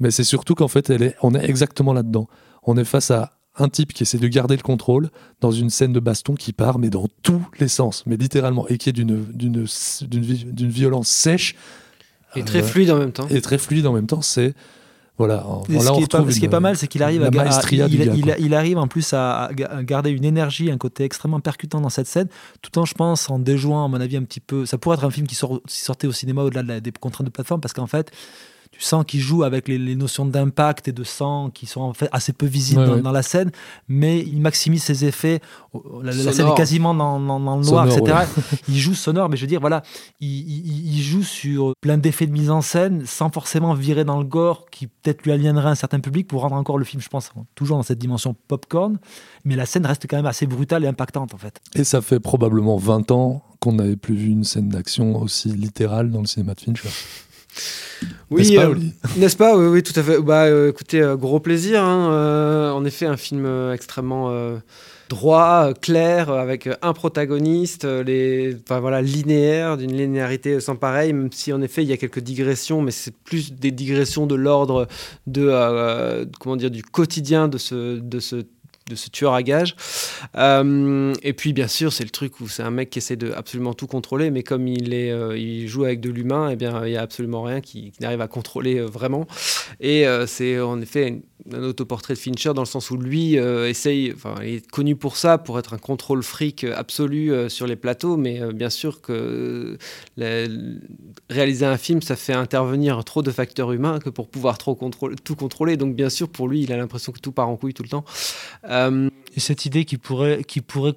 [0.00, 2.28] Mais c'est surtout qu'en fait, elle est, on est exactement là-dedans.
[2.64, 5.92] On est face à un type qui essaie de garder le contrôle dans une scène
[5.92, 9.24] de baston qui part, mais dans tous les sens, mais littéralement, et qui est d'une,
[9.32, 9.66] d'une,
[10.08, 11.54] d'une, vi- d'une violence sèche.
[12.34, 13.26] Et très Euh, fluide en même temps.
[13.28, 14.22] Et très fluide en même temps.
[14.22, 14.54] C'est.
[15.26, 15.46] Voilà.
[15.46, 17.30] en- Et là, ce, qui est pas, qui est mal, c'est qu'il arrive à,
[18.38, 21.80] il, arrive en plus à, à ga- à garder une énergie, un côté extrêmement percutant
[21.80, 22.28] dans cette scène,
[22.62, 24.66] tout en, je pense, en déjouant, à mon avis, un petit peu.
[24.66, 27.26] Ça pourrait être un film qui, sort, qui sortait au cinéma au-delà de des contraintes
[27.26, 28.10] de plateforme, parce qu'en fait,
[28.72, 31.92] tu sens qu'il joue avec les, les notions d'impact et de sang qui sont en
[31.92, 33.02] fait assez peu visibles Ouais, dans, ouais.
[33.02, 33.50] dans la scène,
[33.86, 35.40] mais il maximise ses effets.
[36.02, 38.26] La, la scène est quasiment dans, dans- dans le noir, Sonore, etc.
[38.68, 39.82] il joue sonore, mais je veux dire, voilà,
[40.20, 44.18] il, il- il joue sur plein d'effets de mise en scène sans forcément virer dans
[44.18, 47.08] le gore qui peut-être lui aliénerait un certain public pour rendre encore le film, je
[47.08, 48.98] pense, toujours dans cette dimension popcorn.
[49.44, 51.60] Mais la scène reste quand même assez brutale et impactante en fait.
[51.74, 56.10] Et ça fait probablement 20 ans qu'on n'avait plus vu une scène d'action aussi littérale
[56.10, 56.88] dans le cinéma de Fincher.
[58.30, 58.94] Oui, N'est-ce pas, euh, Oli?
[59.18, 59.56] n'est-ce pas?
[59.56, 60.20] Oui, oui, tout à fait.
[60.20, 61.82] Bah, euh, écoutez, euh, gros plaisir.
[61.84, 64.32] hein, en effet, un film extrêmement
[65.10, 71.12] droit, clair, avec un protagoniste, les, enfin, voilà, linéaire, d'une linéarité sans pareil.
[71.12, 74.34] Même si en effet, il y a quelques digressions, mais c'est plus des digressions de
[74.34, 74.88] l'ordre
[75.26, 78.44] de euh, comment dire du quotidien de ce de ce
[78.94, 79.74] ce tueur à gages.
[80.36, 83.32] Euh, et puis bien sûr, c'est le truc où c'est un mec qui essaie de
[83.32, 86.86] absolument tout contrôler, mais comme il est, euh, il joue avec de l'humain, et bien
[86.86, 89.26] il y a absolument rien qui, n'arrive à contrôler euh, vraiment.
[89.80, 93.68] Et c'est en effet une- un autoportrait de Fincher dans le sens où lui euh,
[93.68, 97.66] essaye, enfin, il est connu pour ça, pour être un contrôle fric absolu euh, sur
[97.66, 99.78] les plateaux, mais euh, bien sûr que
[101.28, 105.16] réaliser un film, ça fait intervenir trop de facteurs humains que pour pouvoir trop contrôler,
[105.16, 105.76] tout contrôler.
[105.76, 107.88] Donc bien sûr, pour lui, il a l'impression que tout part en couille tout le
[107.88, 108.04] temps.
[109.34, 110.94] Et cette idée qui pourrait, qui pourrait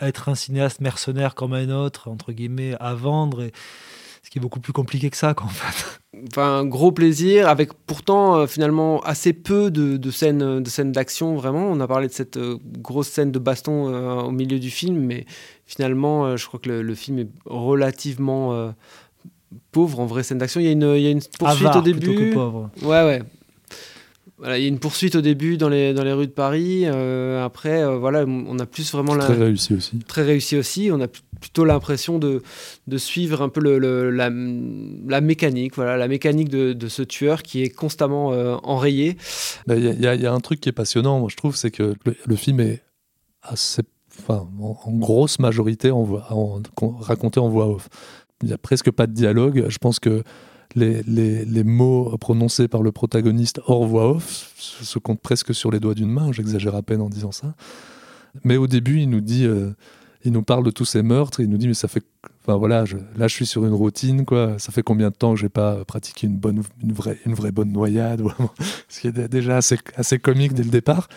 [0.00, 3.44] être un cinéaste mercenaire comme un autre, entre guillemets, à vendre,
[4.26, 6.00] ce qui est beaucoup plus compliqué que ça, quoi, en fait.
[6.32, 11.36] enfin, gros plaisir, avec pourtant euh, finalement assez peu de, de scènes de scènes d'action,
[11.36, 11.68] vraiment.
[11.70, 14.96] On a parlé de cette euh, grosse scène de baston euh, au milieu du film,
[14.98, 15.26] mais
[15.64, 18.72] finalement, euh, je crois que le, le film est relativement euh,
[19.70, 20.58] pauvre en vraie scène d'action.
[20.60, 22.30] Il y a une, il y a une poursuite Avare au plutôt début.
[22.30, 22.70] que pauvre.
[22.82, 23.22] Ouais, ouais.
[24.38, 26.82] Voilà, il y a une poursuite au début dans les, dans les rues de Paris.
[26.84, 29.98] euh, après, euh, voilà, on a plus vraiment la, Très réussi aussi.
[30.00, 30.90] très réussi aussi.
[30.92, 31.08] On a
[31.40, 32.42] plutôt l'impression de,
[32.86, 37.00] de suivre un peu le, le- la, la mécanique, voilà, la mécanique de, de ce
[37.02, 39.16] tueur qui est constamment euh, enrayé.
[39.66, 41.70] Bah, Il y, a- y y un truc qui est passionnant, moi je trouve, c'est
[41.70, 42.82] que le, le film est
[43.42, 43.82] assez,
[44.20, 46.60] enfin, en, en grosse majorité en en-
[47.00, 47.88] raconté en voix off.
[48.42, 49.64] Il n'y a presque pas de dialogue.
[49.68, 50.22] Je pense que
[50.74, 55.94] les, mots prononcés par le protagoniste hors voix off se, comptent presque sur les doigts
[55.94, 56.32] d'une main.
[56.32, 57.54] J'exagère à peine en disant ça.
[58.44, 59.70] Mais au début, il nous dit, euh,
[60.24, 61.40] il nous parle de tous ces meurtres.
[61.40, 62.02] Il nous dit, mais ça fait,
[62.46, 62.84] Enfin voilà,
[63.16, 64.56] là je suis sur une routine quoi.
[64.58, 67.50] Ça fait combien de temps que j'ai pas pratiqué une bonne, une vraie, une vraie
[67.50, 68.22] bonne noyade,
[68.88, 71.08] ce qui est dé- déjà assez, assez comique dès le départ.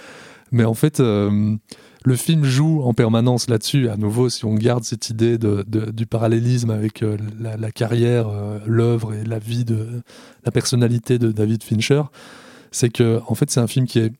[0.51, 1.55] Mais en fait, euh,
[2.03, 3.89] le film joue en permanence là-dessus.
[3.89, 9.13] À nouveau, si on garde cette idée du parallélisme avec euh, la, carrière, euh, l'œuvre
[9.13, 10.01] et la vie de
[10.45, 12.03] la personnalité de David Fincher,
[12.71, 14.13] c'est que en fait c'est un film qui est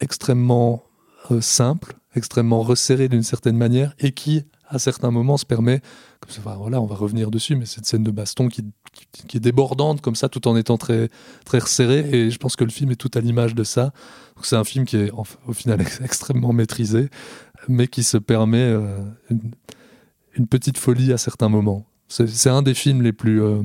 [0.00, 0.84] extrêmement
[1.40, 5.80] simple, extrêmement resserré d'une certaine manière et qui, à certains moments, se permet,
[6.24, 8.62] enfin, voilà, on va revenir dessus, mais cette scène de baston qui,
[9.34, 11.08] est débordante comme ça, tout en étant très,
[11.44, 12.08] très resserré.
[12.12, 13.92] Et je pense que le film est tout à l'image de ça.
[14.42, 17.10] C'est un film qui est au final ex- extrêmement maîtrisé,
[17.68, 18.98] mais qui se permet euh,
[20.36, 21.84] une, petite folie à certains moments.
[22.08, 23.42] C'est un des films les plus.
[23.42, 23.62] euh,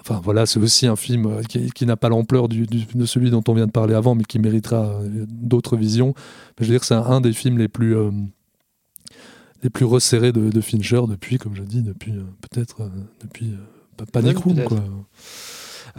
[0.00, 3.52] Enfin voilà, c'est aussi un film euh, qui, n'a pas l'ampleur de celui dont on
[3.52, 6.14] vient de parler avant, mais qui méritera d'autres visions.
[6.58, 7.94] Je veux dire, c'est un, des films les plus,
[9.62, 12.88] les plus resserrés de, de Fincher depuis, comme je dis, depuis euh, peut-être euh,
[13.22, 14.64] depuis euh, Panic Ouais, Room.
[14.64, 14.84] Quoi.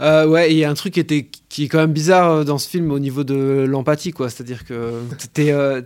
[0.00, 2.58] Euh, ouais, il y a un truc qui, était, qui est quand même bizarre dans
[2.58, 4.30] ce film au niveau de l'empathie, quoi.
[4.30, 5.02] C'est-à-dire que
[5.34, 5.82] t'es euh,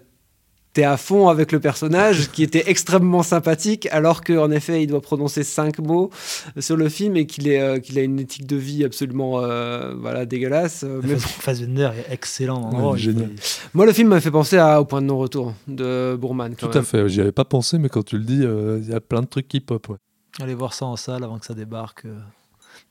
[0.75, 5.01] t'es à fond avec le personnage qui était extrêmement sympathique, alors qu'en effet, il doit
[5.01, 6.11] prononcer cinq mots
[6.59, 9.95] sur le film et qu'il est, euh, qu'il a une éthique de vie absolument euh,
[9.97, 10.85] voilà, dégueulasse.
[10.85, 13.31] Euh, mais Fassbender est excellent Ouais, génial.
[13.73, 16.55] moi, le film m'a fait penser à, au point de non-retour de Bourman.
[16.59, 18.91] quand Tout à fait, j'y avais pas pensé, mais quand tu le dis, euh, il
[18.91, 19.89] y a plein de trucs qui pop.
[19.89, 19.97] Ouais.
[20.41, 22.19] Allez voir ça en salle avant que ça débarque euh,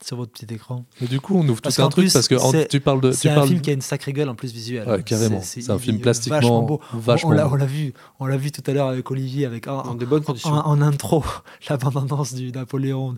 [0.04, 0.86] sur votre petit écran.
[1.02, 3.12] Et du coup, on ouvre Parce tout un truc parce que en- tu parles de.
[3.12, 4.88] C'est un parles film qui a une sacrée gueule en plus visuelle.
[4.88, 5.42] Ouais, carrément.
[5.42, 6.80] C'est un il film plastiquement vachement beau.
[6.94, 7.54] On- vachement on l'a- beau.
[7.54, 10.24] on l'a vu, on l'a vu tout à l'heure avec Olivier avec en, de bonnes
[10.24, 10.52] conditions.
[10.52, 11.24] en- en intro
[11.70, 13.16] la bande-annonce du Napoléon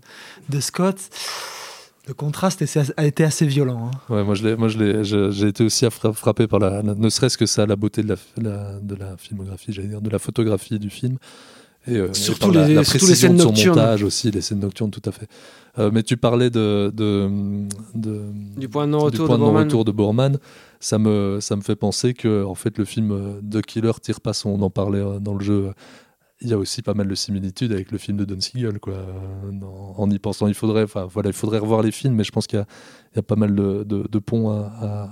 [0.50, 0.98] de Scott.
[2.08, 2.64] Le contraste
[2.98, 3.90] a été assez violent.
[3.92, 4.14] hein.
[4.14, 6.94] Ouais, moi, je l'ai- moi je l'ai- je- j'ai été aussi frappé par la, la-
[6.94, 10.10] ne serait-ce que ça, la beauté de la, la- de la filmographie, j'allais dire, de
[10.12, 11.18] la photographie du film.
[11.88, 13.78] Et, euh, Surtout la, les- la surtout les scènes de son nocturnes.
[13.78, 15.28] montage aussi, les scènes nocturnes, tout à fait.
[15.78, 17.30] Euh, mais tu parlais de, de,
[17.94, 18.24] de-
[18.58, 18.68] Du
[19.28, 20.38] point de non-retour de Borman.
[20.80, 24.22] Ça me, ça me fait penser que en fait, le film euh, The Killer tire
[24.22, 24.50] pas son.
[24.50, 25.72] On en parlait dans le jeu.
[26.42, 28.96] Il y a aussi pas mal de similitudes avec le film de Don Siegel, quoi.
[29.98, 32.60] en y pensant, il faudrait, voilà, il faudrait revoir les films, mais je pense qu'il
[32.60, 32.66] y a,
[33.14, 34.66] il y a pas mal de, ponts à,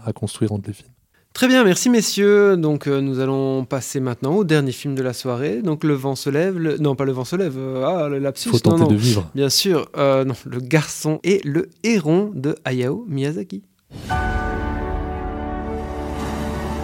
[0.04, 0.92] à- à construire entre les films.
[1.35, 2.57] Très bien, merci messieurs.
[2.57, 5.63] Donc euh, nous allons passer maintenant au dernier film de la soirée.
[5.63, 6.59] Donc Le vent se lève.
[6.59, 7.55] le- Non, pas Le vent se lève.
[7.57, 8.49] euh, ah, le lapsus.
[8.49, 8.91] Faut tenter non, non.
[8.91, 9.31] de vivre.
[9.37, 9.89] Bien sûr.
[9.97, 13.63] euh, non, Le garçon et le héron de Hayao Miyazaki.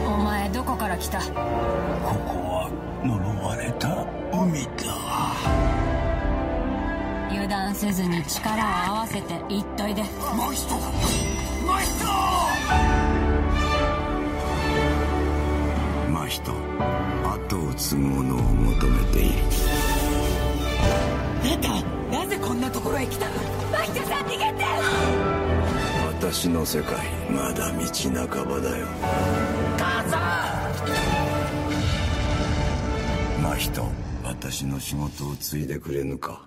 [0.07, 2.70] お前どこから来たここは
[3.05, 4.70] 呪われた海だ
[7.30, 10.80] 油断せずに力を合わせて言っといでもう一度も
[11.74, 12.00] う一
[13.17, 13.17] 度
[16.30, 16.53] 人
[17.23, 19.39] 後を継ぐ者を求めている。
[21.43, 21.84] 出た
[22.15, 23.34] なぜこんなところへ来たの？
[23.71, 24.63] マヒトさん逃げて！
[26.19, 26.95] 私の世界
[27.32, 28.86] まだ道半ばだよ。
[29.77, 30.17] 母さ
[33.39, 33.41] ん！
[33.41, 33.84] 真人
[34.23, 36.43] 私の仕事を継いでくれぬか？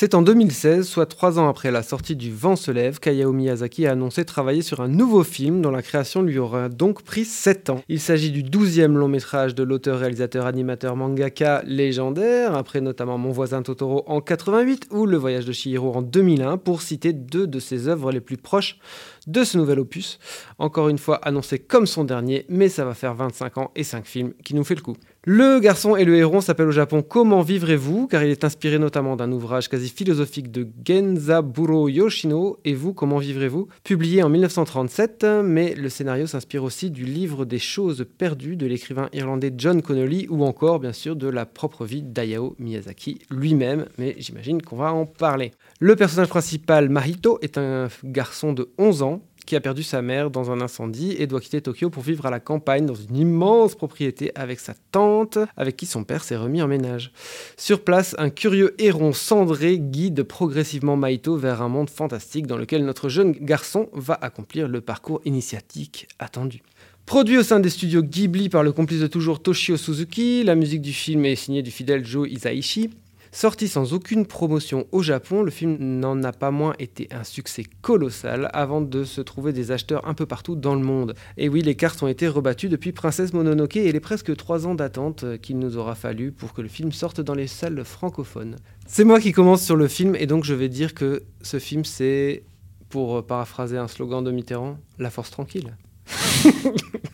[0.00, 3.86] C'est en 2016, soit trois ans après la sortie du Vent se lève, qu'Hayao Miyazaki
[3.86, 7.68] a annoncé travailler sur un nouveau film dont la création lui aura donc pris 7
[7.68, 7.82] ans.
[7.90, 13.30] Il s'agit du 12e long métrage de l'auteur, réalisateur, animateur, mangaka légendaire, après notamment Mon
[13.30, 17.60] voisin Totoro en 88 ou Le voyage de Chihiro en 2001, pour citer deux de
[17.60, 18.78] ses œuvres les plus proches
[19.26, 20.18] de ce nouvel opus.
[20.58, 24.06] Encore une fois annoncé comme son dernier, mais ça va faire 25 ans et 5
[24.06, 24.96] films qui nous fait le coup.
[25.26, 28.06] Le garçon et le héron s'appelle au Japon Comment vivrez-vous?
[28.06, 33.18] Car il est inspiré notamment d'un ouvrage quasi philosophique de Genzaburo Yoshino et vous comment
[33.18, 33.68] vivrez-vous?
[33.84, 39.10] Publié en 1937 mais le scénario s'inspire aussi du livre des choses perdues de l'écrivain
[39.12, 44.16] irlandais John Connolly ou encore bien sûr de la propre vie d'Ayao Miyazaki lui-même mais
[44.16, 45.52] j'imagine qu'on va en parler.
[45.80, 50.30] Le personnage principal Mahito est un garçon de 11 ans qui a perdu sa mère
[50.30, 53.74] dans un incendie et doit quitter Tokyo pour vivre à la campagne dans une immense
[53.74, 57.12] propriété avec sa tante, avec qui son père s'est remis en ménage.
[57.56, 62.84] Sur place, un curieux héron cendré guide progressivement Maito vers un monde fantastique dans lequel
[62.84, 66.62] notre jeune garçon va accomplir le parcours initiatique attendu.
[67.06, 70.82] Produit au sein des studios Ghibli par le complice de toujours Toshio Suzuki, la musique
[70.82, 72.90] du film est signée du fidèle Joe Isaichi.
[73.32, 77.62] Sorti sans aucune promotion au Japon, le film n'en a pas moins été un succès
[77.80, 81.14] colossal avant de se trouver des acheteurs un peu partout dans le monde.
[81.36, 84.74] Et oui, les cartes ont été rebattues depuis Princesse Mononoke et les presque trois ans
[84.74, 88.56] d'attente qu'il nous aura fallu pour que le film sorte dans les salles francophones.
[88.88, 91.84] C'est moi qui commence sur le film et donc je vais dire que ce film
[91.84, 92.42] c'est,
[92.88, 95.76] pour paraphraser un slogan de Mitterrand, la force tranquille.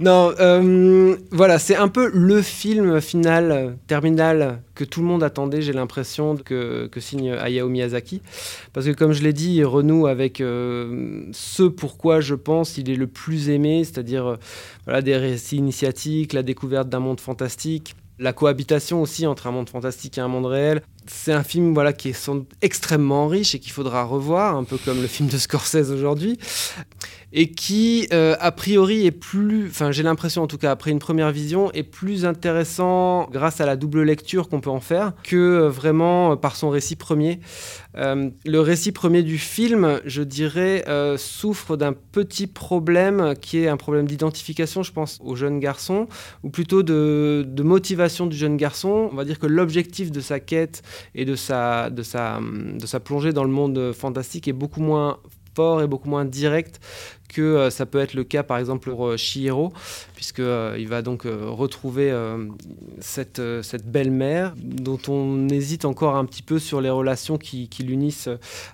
[0.00, 5.62] non, euh, voilà, c'est un peu le film final, terminal, que tout le monde attendait,
[5.62, 8.22] j'ai l'impression, que, signe Hayao Miyazaki.
[8.72, 12.90] Parce que, comme je l'ai dit, il renoue avec euh, ce pourquoi je pense il
[12.90, 14.36] est le plus aimé, c'est-à-dire euh,
[14.84, 19.68] voilà, des récits initiatiques, la découverte d'un monde fantastique, la cohabitation aussi entre un monde
[19.68, 20.82] fantastique et un monde réel.
[21.06, 22.30] C'est un film voilà, qui est
[22.62, 26.38] extrêmement riche et qu'il faudra revoir, un peu comme le film de Scorsese aujourd'hui
[27.36, 31.00] et qui, euh, a priori, est plus, enfin j'ai l'impression en tout cas après une
[31.00, 35.36] première vision, est plus intéressant grâce à la double lecture qu'on peut en faire que
[35.36, 37.40] euh, vraiment euh, par son récit premier.
[37.96, 40.84] le récit premier du film, je dirais,
[41.16, 46.06] souffre d'un petit problème qui est un problème d'identification, je pense, au jeune garçon,
[46.44, 49.08] ou plutôt de, motivation du jeune garçon.
[49.12, 50.82] On va dire que l'objectif de sa quête
[51.14, 55.18] et de sa, de, sa, de sa plongée dans le monde fantastique est beaucoup moins
[55.54, 56.80] fort et beaucoup moins direct
[57.28, 59.72] que euh, ça peut être le cas par exemple pour euh, Shihiro,
[60.14, 62.14] puisqu'il euh, il va donc retrouver
[63.00, 67.82] cette, cette belle-mère dont on hésite encore un petit peu sur les relations qui, qui
[67.82, 68.28] l'unissent.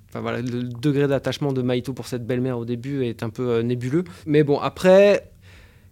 [0.09, 3.61] Enfin, voilà, le degré d'attachement de Maito pour cette belle-mère au début est un peu
[3.61, 4.05] nébuleux.
[4.27, 5.31] Mais bon, après,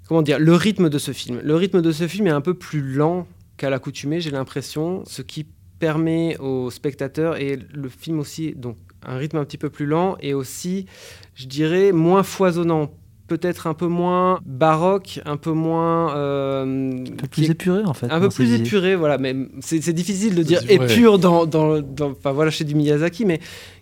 [0.07, 1.41] comment dire, le rythme de ce film.
[1.43, 3.26] Le rythme de ce film est un peu plus lent
[3.57, 5.47] qu'à l'accoutumée, j'ai l'impression, ce qui
[5.79, 8.76] permet aux spectateurs et le film aussi donc
[9.07, 10.87] un rythme un petit peu plus lent et aussi,
[11.35, 12.91] je dirais, moins foisonnant.
[13.29, 16.16] Peut-être un peu moins baroque, un peu moins.
[16.16, 18.11] Euh, un peu plus épuré en fait.
[18.11, 19.18] Un peu plus épuré, voilà.
[19.18, 23.41] Mais c'est difficile de dire épure dans, dans, enfin, voilà, chez du Miyazaki, mais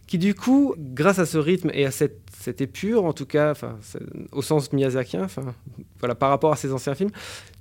[0.08, 3.52] qui du coup, grâce à ce rythme et à cette, cette épure, en tout cas,
[3.52, 3.76] enfin,
[4.32, 5.42] au sens miyazakien, enfin,
[5.98, 7.10] voilà, par rapport à ses anciens films,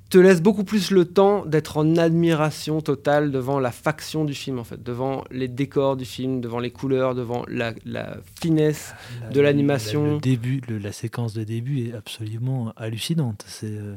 [0.09, 4.59] te laisse beaucoup plus le temps d'être en admiration totale devant la faction du film,
[4.59, 7.73] en fait, devant les décors du film, devant les couleurs, devant la,
[8.39, 8.93] finesse
[9.31, 10.13] de l'animation.
[10.15, 13.43] Le, début, la séquence de début est absolument hallucinante.
[13.47, 13.95] C'est euh,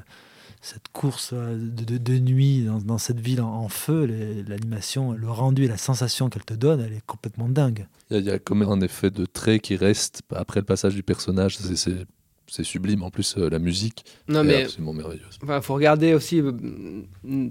[0.61, 4.07] cette course euh, de, nuit dans, cette ville en, feu,
[4.47, 7.87] l'animation, le rendu et la sensation qu'elle te donne, elle est complètement dingue.
[8.11, 11.59] Il y, a, comme un effet de trait qui reste après le passage du personnage.
[11.59, 12.07] C'est
[12.49, 13.03] c'est sublime.
[13.03, 15.39] En plus, euh, la musique non, est absolument merveilleuse.
[15.43, 16.53] Il faut regarder aussi euh,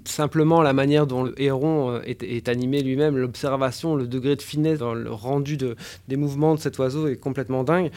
[0.04, 4.80] simplement la manière dont le héron euh, est, animé lui-même, l'observation, le degré de finesse
[4.80, 5.76] dans le rendu de,
[6.08, 7.90] des mouvements de cet oiseau est complètement dingue.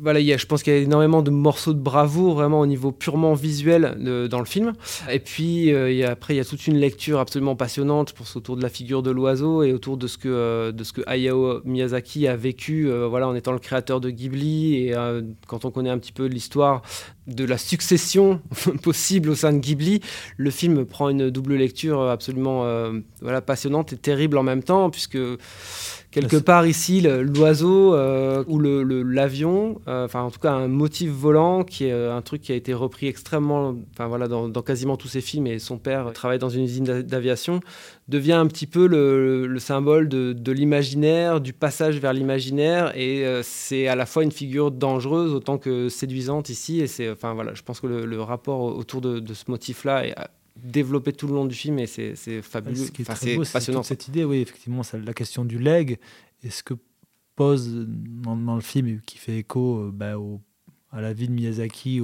[0.00, 2.66] Voilà, y a, je pense qu'il y a énormément de morceaux de bravoure vraiment au
[2.66, 3.96] niveau purement visuel
[4.30, 4.74] dans le film.
[5.10, 8.62] Et puis a, après, il y a toute une lecture absolument passionnante pour autour de
[8.62, 12.36] la figure de l'oiseau et autour de ce que, de ce que Hayao Miyazaki a
[12.36, 14.76] vécu voilà, en étant le créateur de Ghibli.
[14.76, 14.94] Et
[15.46, 16.82] quand on connaît un petit peu l'histoire
[17.28, 18.40] de la succession
[18.82, 20.00] possible au sein de Ghibli,
[20.36, 24.90] le film prend une double lecture absolument euh, voilà, passionnante et terrible en même temps,
[24.90, 25.18] puisque
[26.10, 31.10] quelque part ici, l'oiseau euh, ou l'avion, le, euh, enfin en tout cas un motif
[31.10, 35.08] volant qui est un truc qui a été repris extrêmement, enfin voilà, dans, quasiment tous
[35.08, 37.60] ses films, et son père travaille dans une usine d'aviation,
[38.08, 43.94] devient un petit peu le, symbole de, l'imaginaire, du passage vers l'imaginaire, et c'est à
[43.94, 47.80] la fois une figure dangereuse autant que séduisante ici, et c'est enfin voilà, je pense
[47.80, 50.14] que le, rapport autour de, ce motif-là est
[50.56, 52.76] développé tout le long du film et c'est fabuleux.
[52.76, 53.04] Ce qui est
[53.52, 53.82] passionnant.
[53.82, 55.98] cette idée, oui, effectivement, la question du leg
[56.42, 56.74] et ce que
[57.36, 60.40] pose dans, le film qui fait écho euh, bah, au
[60.90, 62.00] à la vie de Miyazaki,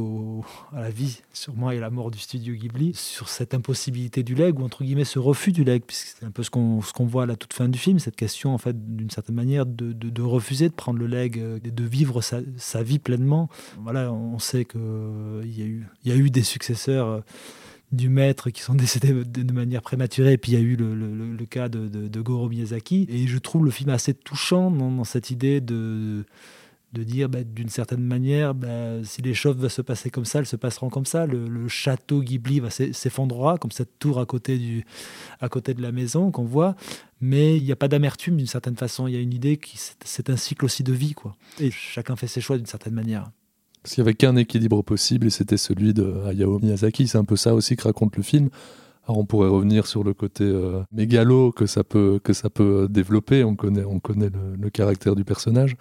[0.75, 4.59] à la vie sûrement et la mort du studio Ghibli, sur cette impossibilité du leg,
[4.59, 7.23] ou entre guillemets ce refus du leg, puisque c'est un peu ce qu'on ce voit
[7.23, 10.23] à la toute fin du film, cette question en fait d'une certaine manière de, de,
[10.23, 13.49] refuser de prendre le leg, euh, de vivre sa, vie pleinement.
[13.79, 14.81] Voilà, on sait qu'il
[15.45, 17.21] y, a eu, y a eu des successeurs euh,
[17.91, 20.33] du maître qui sont décédés de manière prématurée.
[20.33, 23.07] Et puis il y a eu le, le, cas de, de, Goro Miyazaki.
[23.09, 26.25] Et je trouve le film assez touchant dans cette idée de,
[26.95, 30.39] de dire bah, d'une certaine manière, bah, si les choses vont se passer comme ça,
[30.39, 31.27] elles se passeront comme ça.
[31.27, 34.87] Le, château Ghibli va s'effondrera, comme cette tour à côté, du,
[35.41, 36.77] à côté de la maison qu'on voit.
[37.21, 39.09] Mais il n'y a pas d'amertume d'une certaine façon.
[39.09, 41.15] Il y a une idée qui c'est un cycle aussi de vie.
[41.15, 41.37] quoi.
[41.59, 43.31] Et chacun fait ses choix d'une certaine manière.
[43.83, 47.09] Parce qu'il n'y avait qu'un équilibre possible et c'était celui de Hayao Miyazaki.
[47.09, 48.49] C'est un peu ça aussi que raconte le film.
[49.07, 52.89] Alors on pourrait revenir sur le côté euh, mégalo que ça peut, que ça peut
[52.89, 53.45] développer.
[53.45, 55.77] On connaît, on connaît le caractère du personnage.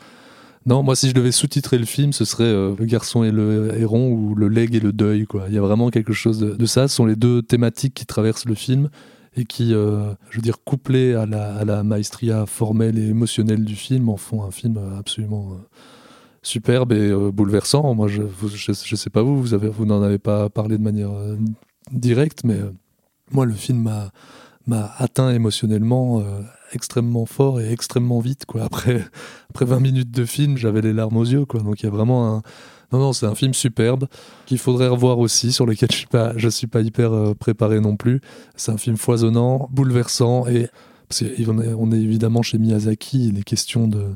[0.66, 3.78] Non, moi, si je devais sous-titrer le film, ce serait euh, Le garçon et le
[3.78, 5.26] héron ou Le leg et le deuil.
[5.48, 6.88] Il y a vraiment quelque chose de, ça.
[6.88, 8.90] Ce sont les deux thématiques qui traversent le film
[9.36, 14.08] et qui, euh, je veux dire, couplées à la, maestria formelle et émotionnelle du film,
[14.10, 15.56] en font un film absolument euh,
[16.44, 17.94] superbe et bouleversant.
[17.94, 21.12] Moi, je ne sais pas vous, vous n'en avez pas parlé de manière
[21.92, 22.60] directe, mais
[23.32, 23.90] moi, le film
[24.68, 26.24] m'a atteint émotionnellement
[26.76, 28.46] extrêmement fort et extrêmement vite.
[28.46, 28.64] Quoi.
[28.64, 29.06] Après,
[29.50, 31.46] après 20 minutes de film, j'avais les larmes aux yeux.
[31.46, 31.62] Quoi.
[31.62, 32.42] Donc il y a vraiment un.
[32.92, 34.08] Non, non, c'est un film superbe
[34.46, 37.96] qu'il faudrait revoir aussi, sur lequel je suis pas, suis pas hyper euh, préparé non
[37.96, 38.22] plus.
[38.56, 40.68] C'est un film foisonnant, bouleversant et
[41.10, 44.16] parce qu'on est, on est évidemment chez Miyazaki, il est question de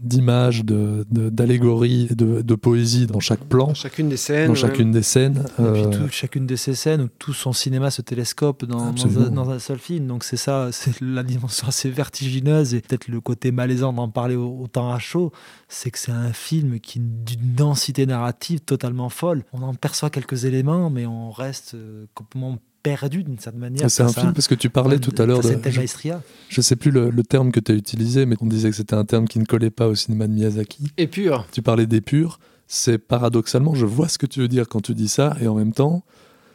[0.00, 4.46] d'images, de, de- d'allégories et de, de poésie dans chaque plan, Chacune des scènes.
[4.46, 4.58] dans ouais.
[4.58, 5.44] chacune des scènes.
[5.58, 8.92] Et puis Euh, tout- chacune de ces scènes où tout son cinéma se télescope dans,
[8.92, 10.06] dans, un, dans un seul film.
[10.06, 14.36] Donc c'est ça, c'est la dimension assez vertigineuse et peut-être le côté malaisant d'en parler
[14.36, 15.32] au- autant à chaud,
[15.68, 19.44] c'est que c'est un film qui d'une densité narrative totalement folle.
[19.52, 23.90] On en perçoit quelques éléments, mais on reste euh, complètement perdu d'une certaine manière.
[23.90, 25.70] c'est un film parce que tu parlais tout à l'heure de.
[25.70, 26.22] je- maestria.
[26.48, 28.94] Je sais plus le, le terme que tu as utilisé, mais on disait que c'était
[28.96, 30.90] un terme qui ne collait pas au cinéma de Miyazaki.
[30.96, 31.46] Et pur.
[31.52, 32.38] Tu parlais d'épure.
[32.66, 35.54] C'est paradoxalement, je vois ce que tu veux dire quand tu dis ça, et en
[35.56, 36.04] même temps,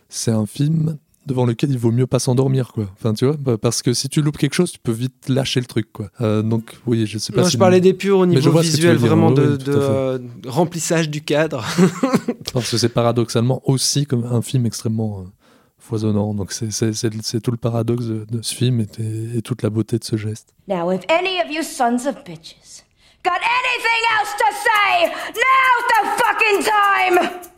[0.07, 0.97] c'est un film
[1.28, 2.88] devant lequel il vaut mieux pas s'endormir, quoi.
[2.93, 5.59] Enfin, tu vois, bah, parce que si tu loupes quelque chose, tu peux vite lâcher
[5.59, 6.11] le truc, quoi.
[6.21, 7.41] Euh, donc, oui, je sais pas.
[7.41, 11.65] Non, si- je parlais des purs au niveau visuel, vraiment de, euh, remplissage du cadre.
[12.53, 15.23] Parce que c'est paradoxalement aussi comme un film extrêmement euh,
[15.86, 16.33] foisonnant.
[16.33, 20.03] Donc, c'est- tout le paradoxe de, de ce film et, et toute la beauté de
[20.03, 20.53] ce geste.
[20.67, 22.83] Now, if any of you sons of bitches
[23.23, 27.55] got anything else to say, now's the fucking time!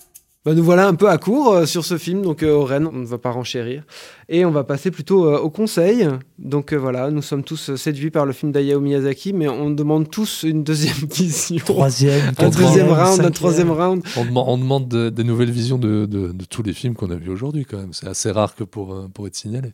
[0.48, 3.00] Bah, nous voilà un peu à court euh, sur ce film, donc euh, Oren, on
[3.00, 3.84] ne va pas renchérir.
[4.30, 6.08] Et on va passer plutôt euh, au conseil.
[6.40, 9.70] Donc euh, voilà, nous sommes tous euh, séduits par le film d'Hayao Miyazaki, mais on
[9.72, 11.58] demande tous une deuxième vision.
[11.66, 14.02] Troisième, un deuxième round, un troisième round.
[14.16, 17.10] On demande, on demande de- des nouvelles visions de, de- de tous les films qu'on
[17.12, 17.92] a vus aujourd'hui, quand même.
[17.92, 19.74] C'est assez rare que pour, euh, pour être signalé.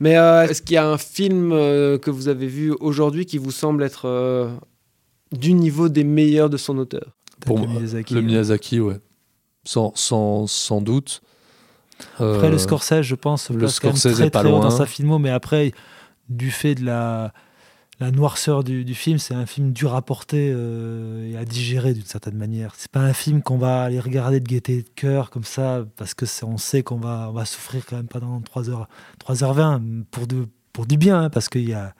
[0.00, 3.38] Mais euh, est-ce qu'il y a un film euh, que vous avez vu aujourd'hui qui
[3.38, 4.48] vous semble être euh,
[5.30, 7.12] du niveau des meilleurs de son auteur?
[7.46, 8.22] Pour le moi, Miyazaki, le.
[8.22, 8.96] Miyazaki, ouais.
[9.64, 11.22] Sans, sans, sans doute.
[12.14, 14.60] Après, Euh, le Scorsese, je pense, le Scorsese très, est pas très loin.
[14.60, 15.72] dans sa filmo, mais après,
[16.28, 17.32] du fait de la,
[18.00, 21.94] la noirceur du, du film, c'est un film dur à porter euh, et à digérer
[21.94, 22.74] d'une certaine manière.
[22.76, 26.14] C'est pas un film qu'on va aller regarder de gaieté de cœur comme ça, parce
[26.14, 28.88] que on sait qu'on va, on va souffrir quand même pendant 3 heures,
[29.26, 31.94] 3h20 pour, de, pour du bien, hein, parce qu'il y a,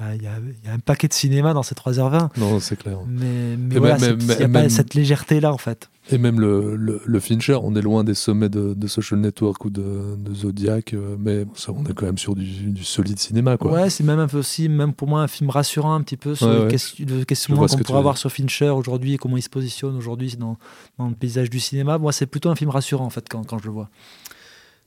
[0.00, 2.30] il y, a, y y un paquet de cinéma dans ces 3h20.
[2.38, 2.98] Non, c'est clair.
[3.08, 5.88] Mais, voilà, même- il n'y a pas même- cette légèreté-là, en fait.
[6.10, 9.64] Et même le, le, le Fincher, on est loin des sommets de, de Social Network
[9.64, 13.18] ou de, de Zodiac, euh, mais ça, on est quand même sur du, du solide
[13.18, 13.72] cinéma, quoi.
[13.72, 16.34] Ouais, c'est même un peu aussi, même pour moi, un film rassurant un petit peu
[16.34, 17.16] sur Ouais, le, ouais.
[17.18, 20.58] le questionnement qu'on pourrait avoir sur Fincher aujourd'hui et comment il se positionne aujourd'hui dans,
[20.98, 21.96] dans le paysage du cinéma.
[21.96, 23.88] Moi, c'est plutôt un film rassurant en fait quand, quand je le vois.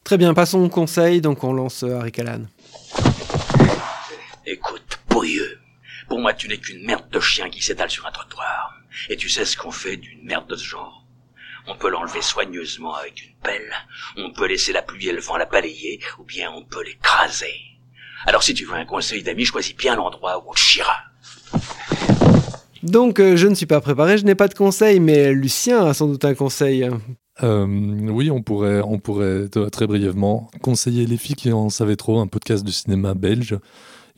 [0.03, 1.19] Très bien, passons au conseil.
[1.19, 2.43] Donc on lance euh, Harry Callahan.
[6.07, 8.75] Pour moi tu n'es qu'une merde de chien qui s'étale sur un trottoir.
[9.09, 11.05] Et tu sais ce qu'on fait d'une merde de ce genre
[11.67, 13.73] On peut l'enlever soigneusement avec une pelle,
[14.17, 17.53] on peut laisser la pluie et le vent la balayer, ou bien on peut l'écraser.
[18.25, 20.95] Alors si tu veux un conseil d'ami, choisis bien l'endroit où on te chiera.
[22.83, 25.93] Donc euh, je ne suis pas préparé, je n'ai pas de conseil, mais Lucien a
[25.93, 26.89] sans doute un conseil.
[27.43, 32.19] Euh, oui, on pourrait, on pourrait très brièvement conseiller les filles qui en savaient trop,
[32.19, 33.57] un podcast de cinéma belge.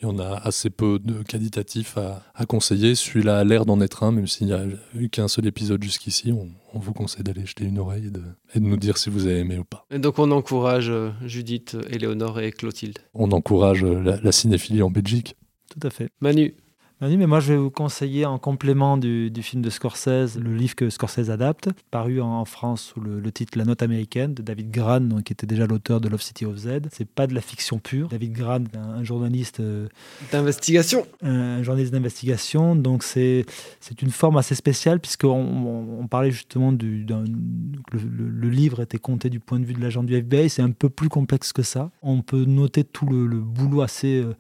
[0.02, 2.96] Il y en a assez peu de qualitatifs à, à conseiller.
[2.96, 4.64] Celui-là a l'air d'en être un, même s'il n'y a
[4.96, 6.32] eu qu'un seul épisode jusqu'ici.
[6.32, 8.22] On, on vous conseille d'aller jeter une oreille et de,
[8.56, 9.86] et de nous dire si vous avez aimé ou pas.
[9.92, 13.00] Et donc on encourage euh, Judith, Éléonore et Clotilde.
[13.14, 15.36] On encourage euh, la, la cinéphilie en Belgique.
[15.70, 16.10] Tout à fait.
[16.22, 16.56] Manu.
[17.02, 20.54] Manu, mais moi je vais vous conseiller en complément du, du film de Scorsese, le
[20.54, 24.34] livre que Scorsese adapte, paru en, en France sous le, le titre La Note américaine
[24.34, 26.82] de David Gran, donc, qui était déjà l'auteur de Love City of Z.
[26.92, 28.10] C'est pas de la fiction pure.
[28.10, 29.88] David Gran, un, un journaliste euh,
[30.34, 31.08] D'investigation.
[31.22, 32.76] un journaliste d'investigation.
[32.76, 33.46] Donc c'est
[33.80, 37.24] c'est une forme assez spéciale puisqu'on on, on parlait justement du le,
[37.94, 40.50] le- le livre était compté du point de vue de l'agent du FBI.
[40.50, 41.92] C'est un peu plus complexe que ça.
[42.02, 44.34] On peut noter tout le, le boulot assez euh,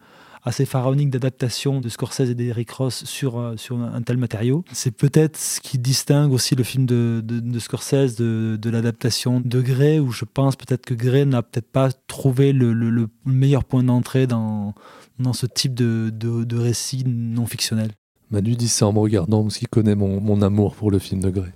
[0.44, 4.64] assez pharaonique d'adaptation de Scorsese et d'Eric Ross sur, euh, sur un, tel matériau.
[4.72, 10.00] C'est peut-être ce qui distingue aussi le film de, de, Scorsese de, l'adaptation de Gray,
[10.00, 13.84] où je pense peut-être que Gray n'a peut-être pas trouvé le, le- le meilleur point
[13.84, 14.74] d'entrée dans,
[15.20, 17.92] dans ce type de, de, récit non fictionnel.
[18.32, 21.22] Manu dit ça en me regardant parce qu'il connaît mon, mon amour pour le film
[21.22, 21.54] de Grey.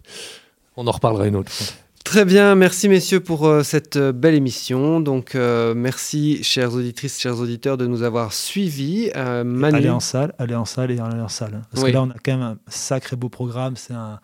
[0.75, 1.67] On en reparlera une autre fois.
[2.03, 4.99] Très bien, merci messieurs pour euh, cette euh, belle émission.
[4.99, 9.09] Donc euh, merci chères auditrices, chers auditeurs de nous avoir suivis.
[9.15, 9.77] Euh, Manu.
[9.77, 11.61] Aller en salle, aller en salle et aller en salle.
[11.71, 11.91] Parce Oui.
[11.91, 13.77] que là, on a quand même un sacré beau programme.
[13.77, 14.19] C'est un,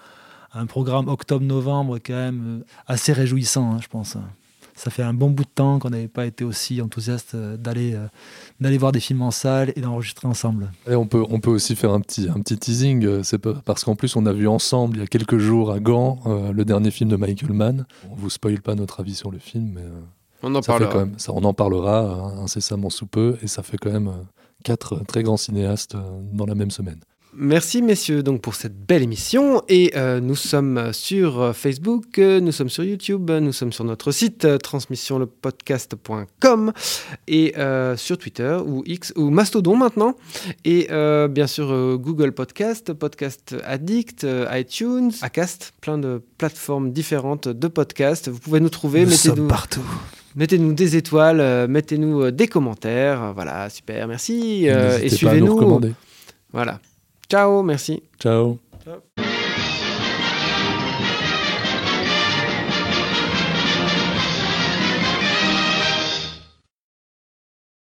[0.54, 4.18] un programme octobre-novembre quand même assez réjouissant, hein, je pense.
[4.80, 7.94] Ça fait un bon bout de temps qu'on n'avait pas été aussi enthousiaste euh, d'aller
[7.96, 8.08] euh,
[8.62, 10.72] d'aller voir des films en salle et d'enregistrer ensemble.
[10.90, 13.06] Et on peut, on peut aussi faire un petit, un petit teasing.
[13.06, 15.80] euh, C'est parce qu'en plus, on a vu ensemble il y a quelques jours à
[15.82, 17.86] Gand euh, le dernier film de Michael Mann.
[18.10, 20.00] On vous spoil pas notre avis sur le film, mais euh,
[20.44, 20.92] On en ça fait parlera.
[20.94, 24.10] quand même, ça, on en parlera incessamment sous peu, et ça fait quand même
[24.64, 25.96] quatre très grands cinéastes
[26.32, 27.00] dans la même semaine.
[27.42, 32.42] Merci messieurs donc pour cette belle émission et euh, nous sommes sur euh, Facebook, euh,
[32.42, 36.74] nous sommes sur YouTube, nous sommes sur notre site euh, transmissionlepodcast.com
[37.30, 40.18] et euh, sur Twitter ou X ou Mastodon maintenant
[40.66, 40.90] et
[41.30, 48.28] bien sûr Google Podcast, Podcast Addict, iTunes, Acast, plein de plateformes différentes de podcasts.
[48.28, 49.86] Vous pouvez nous trouver, Nous mettez-nous sommes partout.
[50.36, 53.32] Mettez-nous des étoiles, mettez-nous des commentaires.
[53.34, 54.66] Voilà, super, merci.
[54.66, 55.80] et suivez-nous.
[56.52, 56.82] Voilà.
[57.30, 58.02] Ciao, merci.
[58.18, 58.58] Ciao.
[58.84, 59.04] Ciao.